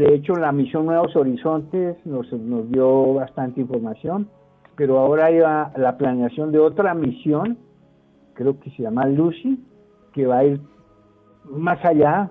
[0.01, 4.31] de hecho, la misión Nuevos Horizontes nos, nos dio bastante información,
[4.75, 7.59] pero ahora hay la, planeación de otra misión,
[8.33, 9.63] creo que se llama Lucy,
[10.15, 10.61] que va a ir
[11.51, 12.31] más allá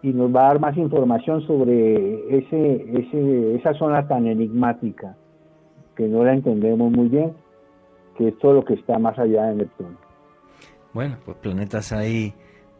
[0.00, 5.18] y nos va a dar más información sobre ese, ese, esa zona tan enigmática
[5.96, 7.34] que no la entendemos muy bien,
[8.16, 9.98] que es todo lo que está más allá de Neptuno.
[10.94, 12.32] Bueno, pues planetas ahí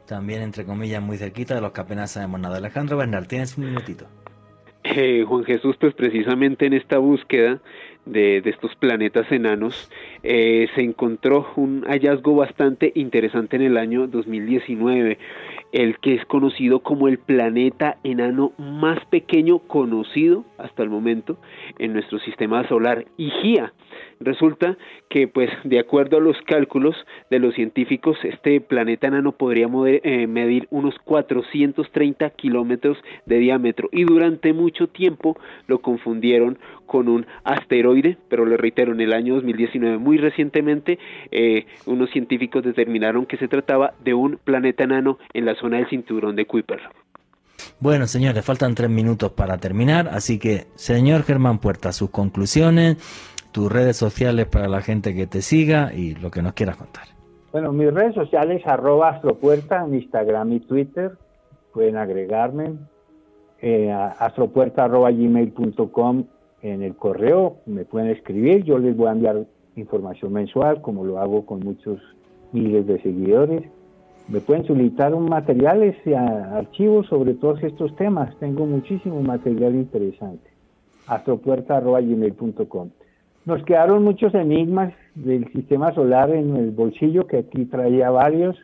[0.06, 2.56] también, entre comillas, muy cerquita de los que apenas sabemos nada.
[2.56, 4.06] Alejandro Bernal, tienes un minutito.
[4.84, 7.60] Eh, Juan Jesús, pues precisamente en esta búsqueda
[8.06, 9.90] de, estos planetas enanos,
[10.22, 15.18] eh, se encontró un hallazgo bastante interesante en el año 2019,
[15.72, 21.36] el que es conocido como el planeta enano más pequeño conocido hasta el momento
[21.78, 23.72] en nuestro sistema solar, Igía.
[24.20, 24.78] Resulta
[25.10, 26.96] que, pues, de acuerdo a los cálculos
[27.30, 32.96] de los científicos, este planeta enano podría eh, medir unos 430 kilómetros
[33.26, 39.00] de diámetro y durante mucho tiempo lo confundieron con un asteroide, pero le reitero, en
[39.00, 40.98] el año 2019, muy recientemente,
[41.30, 45.88] eh, unos científicos determinaron que se trataba de un planeta enano en la zona del
[45.88, 46.80] cinturón de Kuiper.
[47.80, 52.96] Bueno, señores, faltan tres minutos para terminar, así que, señor Germán Puerta, sus conclusiones,
[53.52, 57.04] tus redes sociales para la gente que te siga y lo que nos quieras contar.
[57.52, 61.12] Bueno, mis redes sociales, arroba astropuerta en Instagram y Twitter,
[61.72, 62.74] pueden agregarme,
[63.60, 66.24] eh, astropuerta arroba gmail.com
[66.72, 71.18] en el correo, me pueden escribir, yo les voy a enviar información mensual, como lo
[71.18, 72.00] hago con muchos
[72.52, 73.62] miles de seguidores.
[74.28, 78.36] Me pueden solicitar un materiales y archivos sobre todos estos temas.
[78.40, 80.50] Tengo muchísimo material interesante.
[81.06, 82.90] astropuerta.gmail.com
[83.44, 88.56] Nos quedaron muchos enigmas del sistema solar en el bolsillo, que aquí traía varios.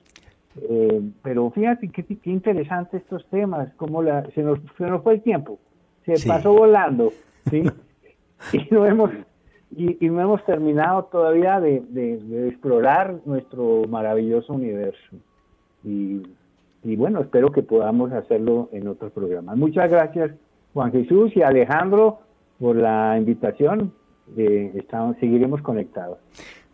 [0.69, 5.15] Eh, pero fíjate qué, qué interesante estos temas, como la, se, nos, se nos fue
[5.15, 5.59] el tiempo,
[6.05, 7.13] se pasó volando.
[7.49, 7.63] ¿sí?
[8.53, 9.11] y no hemos
[9.75, 11.83] y, no hemos terminado todavía de,
[12.49, 15.17] explorar nuestro maravilloso universo.
[15.83, 16.23] Y,
[16.85, 19.57] y, bueno espero que podamos hacerlo en otros programas.
[19.57, 20.33] Muchas gracias
[20.75, 22.21] Juan Jesús y Alejandro
[22.59, 23.93] por la invitación.
[24.37, 26.19] Eh, estamos seguiremos conectados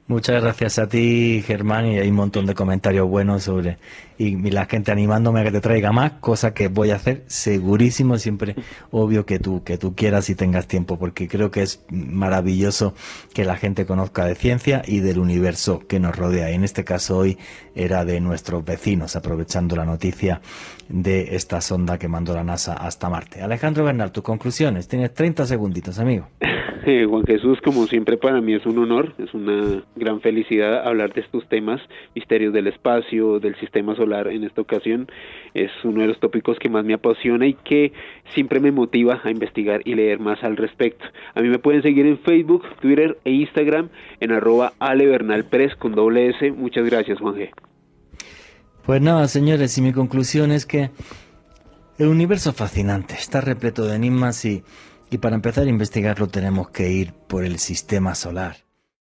[0.08, 3.76] Muchas gracias a ti, Germán, y hay un montón de comentarios buenos sobre
[4.16, 8.16] y, la gente animándome a que te traiga más, cosa que voy a hacer segurísimo,
[8.16, 8.56] siempre
[8.90, 12.94] obvio que tú que tú quieras y tengas tiempo, porque creo que es maravilloso
[13.34, 16.50] que la gente conozca de ciencia y del universo que nos rodea.
[16.50, 17.36] Y en este caso hoy
[17.74, 20.40] era de nuestros vecinos, aprovechando la noticia
[20.88, 23.42] de esta sonda que mandó la NASA hasta Marte.
[23.42, 24.88] Alejandro Bernal, tus conclusiones.
[24.88, 26.28] Tienes 30 segunditos, amigo.
[27.06, 31.20] Juan Jesús, como siempre para mí es un honor, es una gran felicidad hablar de
[31.20, 31.82] estos temas,
[32.14, 35.06] misterios del espacio, del sistema solar en esta ocasión.
[35.52, 37.92] Es uno de los tópicos que más me apasiona y que
[38.34, 41.04] siempre me motiva a investigar y leer más al respecto.
[41.34, 43.90] A mí me pueden seguir en Facebook, Twitter e Instagram
[44.20, 44.72] en arroba
[45.78, 46.52] con doble S.
[46.52, 47.50] Muchas gracias, Juan G.
[48.86, 50.88] Pues nada, señores, y mi conclusión es que
[51.98, 54.62] el universo fascinante, está repleto de enigmas y
[55.10, 58.67] y para empezar a investigarlo tenemos que ir por el sistema solar.